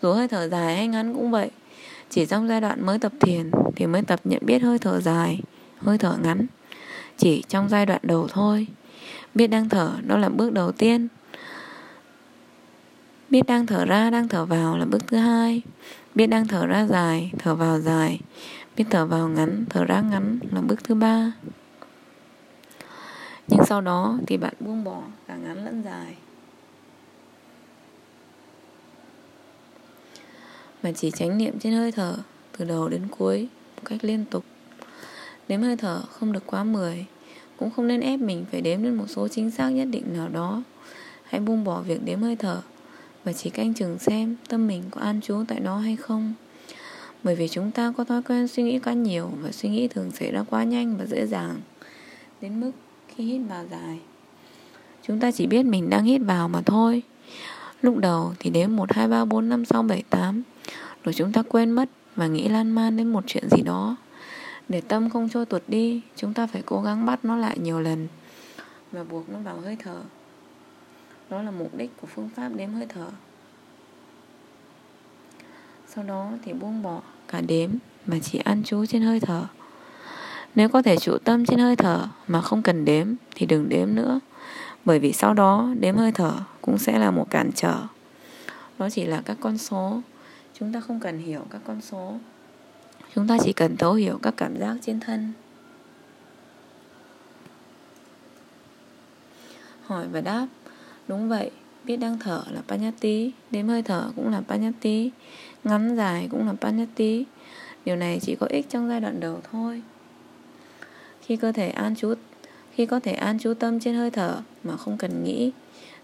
Dù 0.03 0.13
hơi 0.13 0.29
thở 0.29 0.49
dài 0.49 0.77
hay 0.77 0.89
ngắn 0.89 1.15
cũng 1.15 1.31
vậy. 1.31 1.51
Chỉ 2.11 2.27
trong 2.27 2.49
giai 2.49 2.61
đoạn 2.61 2.87
mới 2.87 2.99
tập 2.99 3.13
thiền 3.21 3.51
thì 3.77 3.87
mới 3.87 4.03
tập 4.03 4.21
nhận 4.25 4.41
biết 4.47 4.59
hơi 4.59 4.79
thở 4.79 5.01
dài, 5.01 5.41
hơi 5.79 5.99
thở 5.99 6.17
ngắn. 6.23 6.47
Chỉ 7.23 7.43
trong 7.49 7.69
giai 7.69 7.87
đoạn 7.87 8.01
đầu 8.03 8.29
thôi. 8.29 8.67
Biết 9.35 9.47
đang 9.47 9.69
thở 9.69 9.93
đó 10.07 10.19
là 10.19 10.29
bước 10.29 10.53
đầu 10.53 10.73
tiên. 10.73 11.09
Biết 13.31 13.47
đang 13.47 13.67
thở 13.67 13.85
ra, 13.85 14.11
đang 14.11 14.29
thở 14.29 14.45
vào 14.45 14.79
là 14.79 14.85
bước 14.85 15.07
thứ 15.07 15.17
hai. 15.17 15.63
Biết 16.15 16.27
đang 16.27 16.47
thở 16.47 16.67
ra 16.67 16.87
dài, 16.87 17.33
thở 17.39 17.55
vào 17.55 17.81
dài. 17.81 18.21
Biết 18.77 18.85
thở 18.91 19.07
vào 19.07 19.29
ngắn, 19.29 19.65
thở 19.71 19.85
ra 19.85 20.01
ngắn 20.01 20.39
là 20.53 20.61
bước 20.61 20.85
thứ 20.85 20.95
ba. 20.95 21.33
Nhưng 23.49 23.65
sau 23.67 23.81
đó 23.81 24.19
thì 24.27 24.37
bạn 24.37 24.55
buông 24.61 24.85
bỏ 24.85 25.03
cả 25.29 25.37
ngắn 25.37 25.65
lẫn 25.65 25.83
dài. 25.85 26.17
Mà 30.83 30.93
chỉ 30.93 31.11
tránh 31.11 31.39
niệm 31.39 31.59
trên 31.59 31.73
hơi 31.73 31.93
thở 31.93 32.17
từ 32.59 32.65
đầu 32.65 32.89
đến 32.89 33.03
cuối 33.11 33.49
một 33.77 33.83
cách 33.85 34.05
liên 34.05 34.25
tục. 34.25 34.45
Đếm 35.49 35.63
hơi 35.63 35.77
thở 35.77 36.03
không 36.11 36.33
được 36.33 36.43
quá 36.47 36.65
10 36.65 37.07
cũng 37.63 37.71
không 37.71 37.89
nên 37.89 38.01
ép 38.01 38.21
mình 38.21 38.45
phải 38.51 38.61
đếm 38.61 38.83
đến 38.83 38.95
một 38.95 39.05
số 39.09 39.29
chính 39.29 39.51
xác 39.51 39.71
nhất 39.71 39.89
định 39.91 40.05
nào 40.17 40.29
đó. 40.29 40.63
Hãy 41.25 41.41
buông 41.41 41.65
bỏ 41.65 41.81
việc 41.81 42.05
đếm 42.05 42.23
hơi 42.23 42.37
thở 42.37 42.61
Và 43.25 43.33
chỉ 43.33 43.51
canh 43.51 43.75
chừng 43.75 43.99
xem 43.99 44.37
tâm 44.49 44.67
mình 44.67 44.83
có 44.91 45.01
an 45.01 45.21
trú 45.21 45.45
tại 45.49 45.61
đó 45.61 45.79
hay 45.79 45.97
không. 45.97 46.35
Bởi 47.23 47.35
vì 47.35 47.49
chúng 47.49 47.71
ta 47.71 47.93
có 47.97 48.05
thói 48.05 48.23
quen 48.23 48.49
suy 48.49 48.63
nghĩ 48.63 48.79
quá 48.79 48.93
nhiều 48.93 49.31
Và 49.43 49.53
suy 49.53 49.69
nghĩ 49.69 49.89
thường 49.89 50.11
xảy 50.11 50.33
ra 50.33 50.45
quá 50.51 50.65
nhanh 50.65 50.97
và 50.97 51.07
dễ 51.07 51.27
dàng 51.27 51.61
Đến 52.41 52.61
mức 52.61 52.73
khi 53.09 53.25
hít 53.25 53.41
vào 53.49 53.65
dài. 53.71 53.99
Chúng 55.03 55.21
ta 55.21 55.31
chỉ 55.31 55.47
biết 55.47 55.63
mình 55.63 55.91
đang 55.91 56.05
hít 56.05 56.21
vào 56.25 56.49
mà 56.49 56.63
thôi. 56.67 57.03
Lúc 57.83 57.99
đầu 57.99 58.33
thì 58.39 58.51
đếm 58.51 58.77
1, 58.77 58.93
2, 58.93 59.09
3, 59.09 59.25
4, 59.25 59.49
5, 59.49 59.65
6, 59.65 59.83
7, 59.83 60.03
8 60.11 60.43
Rồi 61.05 61.13
chúng 61.15 61.33
ta 61.33 61.43
quên 61.43 61.71
mất 61.71 61.89
và 62.17 62.27
nghĩ 62.27 62.49
lan 62.49 62.71
man 62.71 62.97
đến 62.97 63.13
một 63.13 63.25
chuyện 63.27 63.49
gì 63.51 63.63
đó 63.63 63.97
để 64.73 64.81
tâm 64.81 65.11
không 65.11 65.29
trôi 65.29 65.47
tuột 65.47 65.63
đi, 65.69 66.01
chúng 66.17 66.35
ta 66.35 66.47
phải 66.47 66.63
cố 66.67 66.83
gắng 66.83 67.07
bắt 67.07 67.25
nó 67.25 67.37
lại 67.37 67.59
nhiều 67.59 67.81
lần. 67.81 68.09
Và 68.93 69.05
buộc 69.05 69.31
nó 69.31 69.39
vào 69.39 69.61
hơi 69.61 69.77
thở. 69.83 70.01
Đó 71.31 71.43
là 71.43 71.51
mục 71.51 71.77
đích 71.77 71.91
của 72.01 72.07
phương 72.15 72.29
pháp 72.37 72.49
đếm 72.57 72.73
hơi 72.73 72.87
thở. 72.89 73.07
Sau 75.89 76.05
đó 76.05 76.31
thì 76.45 76.53
buông 76.53 76.83
bỏ 76.83 77.01
cả 77.29 77.41
đếm 77.41 77.71
mà 78.07 78.17
chỉ 78.23 78.39
ăn 78.39 78.63
chú 78.65 78.87
trên 78.87 79.03
hơi 79.03 79.21
thở. 79.21 79.47
Nếu 80.55 80.69
có 80.69 80.83
thể 80.83 80.97
trụ 80.97 81.19
tâm 81.19 81.47
trên 81.47 81.59
hơi 81.59 81.77
thở 81.77 82.09
mà 82.27 82.41
không 82.41 82.63
cần 82.63 82.85
đếm, 82.85 83.07
thì 83.35 83.47
đừng 83.47 83.69
đếm 83.69 83.95
nữa. 83.95 84.21
Bởi 84.85 84.99
vì 84.99 85.13
sau 85.13 85.35
đó, 85.35 85.69
đếm 85.81 85.97
hơi 85.97 86.13
thở 86.13 86.33
cũng 86.61 86.79
sẽ 86.79 86.99
là 86.99 87.11
một 87.11 87.31
cản 87.31 87.51
trở. 87.55 87.77
Đó 88.79 88.91
chỉ 88.91 89.05
là 89.05 89.23
các 89.25 89.37
con 89.41 89.59
số. 89.59 90.01
Chúng 90.59 90.73
ta 90.73 90.81
không 90.81 91.01
cần 91.01 91.19
hiểu 91.19 91.41
các 91.51 91.61
con 91.67 91.81
số 91.81 92.15
chúng 93.15 93.27
ta 93.27 93.37
chỉ 93.45 93.53
cần 93.53 93.77
thấu 93.77 93.95
hiểu 93.95 94.19
các 94.23 94.35
cảm 94.37 94.59
giác 94.59 94.77
trên 94.83 95.01
thân. 95.01 95.33
Hỏi 99.83 100.07
và 100.13 100.21
đáp. 100.21 100.47
Đúng 101.09 101.29
vậy, 101.29 101.51
biết 101.85 101.97
đang 101.97 102.19
thở 102.19 102.43
là 102.51 102.63
panyati 102.69 103.33
đếm 103.51 103.69
hơi 103.69 103.83
thở 103.83 104.11
cũng 104.17 104.31
là 104.31 104.41
panyati 104.41 105.11
ngắn 105.65 105.97
dài 105.97 106.29
cũng 106.31 106.47
là 106.47 106.55
panyati 106.61 107.25
điều 107.85 107.97
này 107.97 108.19
chỉ 108.23 108.37
có 108.41 108.47
ích 108.51 108.69
trong 108.69 108.89
giai 108.89 109.01
đoạn 109.01 109.21
đầu 109.21 109.41
thôi. 109.53 109.83
Khi 111.21 111.37
cơ 111.37 111.53
thể 111.53 111.69
an 111.69 111.97
trú, 111.97 112.15
khi 112.75 112.87
có 112.87 113.01
thể 113.01 113.13
an 113.13 113.39
trú 113.39 113.55
tâm 113.55 113.81
trên 113.81 113.95
hơi 113.95 114.11
thở 114.11 114.41
mà 114.65 114.77
không 114.77 114.99
cần 114.99 115.25
nghĩ 115.25 115.53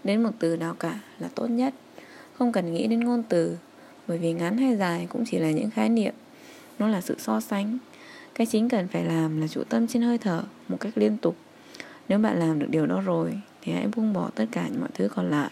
đến 0.04 0.22
một 0.22 0.30
từ 0.38 0.56
nào 0.56 0.74
cả 0.78 1.00
là 1.18 1.28
tốt 1.34 1.46
nhất. 1.46 1.74
Không 2.34 2.52
cần 2.52 2.72
nghĩ 2.72 2.86
đến 2.86 3.00
ngôn 3.00 3.22
từ, 3.28 3.56
bởi 4.06 4.18
vì 4.18 4.32
ngắn 4.32 4.58
hay 4.58 4.76
dài 4.76 5.06
cũng 5.10 5.24
chỉ 5.26 5.38
là 5.38 5.50
những 5.50 5.70
khái 5.70 5.88
niệm 5.88 6.14
nó 6.78 6.88
là 6.88 7.00
sự 7.00 7.14
so 7.18 7.40
sánh. 7.40 7.78
Cái 8.34 8.46
chính 8.46 8.68
cần 8.68 8.88
phải 8.88 9.04
làm 9.04 9.40
là 9.40 9.48
chủ 9.48 9.64
tâm 9.64 9.86
trên 9.86 10.02
hơi 10.02 10.18
thở 10.18 10.42
một 10.68 10.76
cách 10.80 10.92
liên 10.98 11.16
tục. 11.16 11.36
Nếu 12.08 12.18
bạn 12.18 12.38
làm 12.38 12.58
được 12.58 12.66
điều 12.70 12.86
đó 12.86 13.00
rồi, 13.00 13.40
thì 13.62 13.72
hãy 13.72 13.86
buông 13.96 14.12
bỏ 14.12 14.30
tất 14.34 14.44
cả 14.52 14.68
mọi 14.80 14.88
thứ 14.94 15.08
còn 15.08 15.30
lại. 15.30 15.50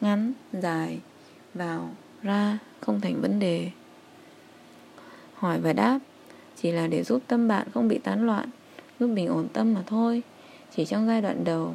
Ngắn, 0.00 0.32
dài, 0.52 0.98
vào, 1.54 1.90
ra 2.22 2.58
không 2.80 3.00
thành 3.00 3.20
vấn 3.20 3.38
đề. 3.38 3.70
Hỏi 5.34 5.60
và 5.60 5.72
đáp 5.72 5.98
chỉ 6.62 6.72
là 6.72 6.86
để 6.86 7.04
giúp 7.04 7.22
tâm 7.26 7.48
bạn 7.48 7.66
không 7.74 7.88
bị 7.88 7.98
tán 7.98 8.26
loạn, 8.26 8.50
giúp 9.00 9.06
mình 9.06 9.26
ổn 9.26 9.48
tâm 9.52 9.74
mà 9.74 9.82
thôi, 9.86 10.22
chỉ 10.76 10.84
trong 10.84 11.06
giai 11.06 11.22
đoạn 11.22 11.44
đầu. 11.44 11.74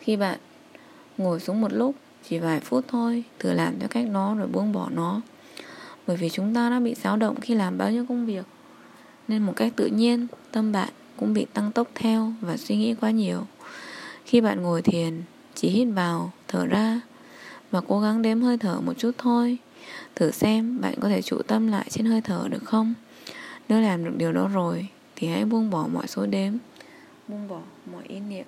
Khi 0.00 0.16
bạn 0.16 0.38
ngồi 1.18 1.40
xuống 1.40 1.60
một 1.60 1.72
lúc, 1.72 1.94
chỉ 2.28 2.38
vài 2.38 2.60
phút 2.60 2.84
thôi, 2.88 3.24
thử 3.38 3.52
làm 3.52 3.78
theo 3.78 3.88
cách 3.88 4.06
nó 4.06 4.34
rồi 4.34 4.46
buông 4.46 4.72
bỏ 4.72 4.88
nó 4.90 5.20
bởi 6.06 6.16
vì 6.16 6.30
chúng 6.30 6.54
ta 6.54 6.70
đã 6.70 6.80
bị 6.80 6.94
xáo 6.94 7.16
động 7.16 7.40
khi 7.40 7.54
làm 7.54 7.78
bao 7.78 7.90
nhiêu 7.90 8.06
công 8.08 8.26
việc. 8.26 8.46
Nên 9.28 9.42
một 9.42 9.52
cách 9.56 9.72
tự 9.76 9.86
nhiên, 9.86 10.26
tâm 10.52 10.72
bạn 10.72 10.88
cũng 11.16 11.34
bị 11.34 11.46
tăng 11.52 11.72
tốc 11.72 11.88
theo 11.94 12.32
và 12.40 12.56
suy 12.56 12.76
nghĩ 12.76 12.94
quá 12.94 13.10
nhiều. 13.10 13.46
Khi 14.24 14.40
bạn 14.40 14.62
ngồi 14.62 14.82
thiền, 14.82 15.22
chỉ 15.54 15.68
hít 15.68 15.88
vào, 15.94 16.32
thở 16.48 16.66
ra 16.66 17.00
và 17.70 17.80
cố 17.88 18.00
gắng 18.00 18.22
đếm 18.22 18.40
hơi 18.40 18.58
thở 18.58 18.80
một 18.80 18.92
chút 18.98 19.10
thôi, 19.18 19.58
thử 20.14 20.30
xem 20.30 20.80
bạn 20.80 20.94
có 21.00 21.08
thể 21.08 21.22
trụ 21.22 21.42
tâm 21.42 21.68
lại 21.68 21.86
trên 21.90 22.06
hơi 22.06 22.20
thở 22.20 22.48
được 22.50 22.64
không? 22.64 22.94
Nếu 23.68 23.80
làm 23.80 24.04
được 24.04 24.12
điều 24.16 24.32
đó 24.32 24.48
rồi, 24.52 24.88
thì 25.16 25.28
hãy 25.28 25.44
buông 25.44 25.70
bỏ 25.70 25.86
mọi 25.92 26.06
số 26.06 26.26
đếm, 26.26 26.52
buông 27.28 27.48
bỏ 27.48 27.60
mọi 27.92 28.02
ý 28.08 28.20
niệm. 28.20 28.46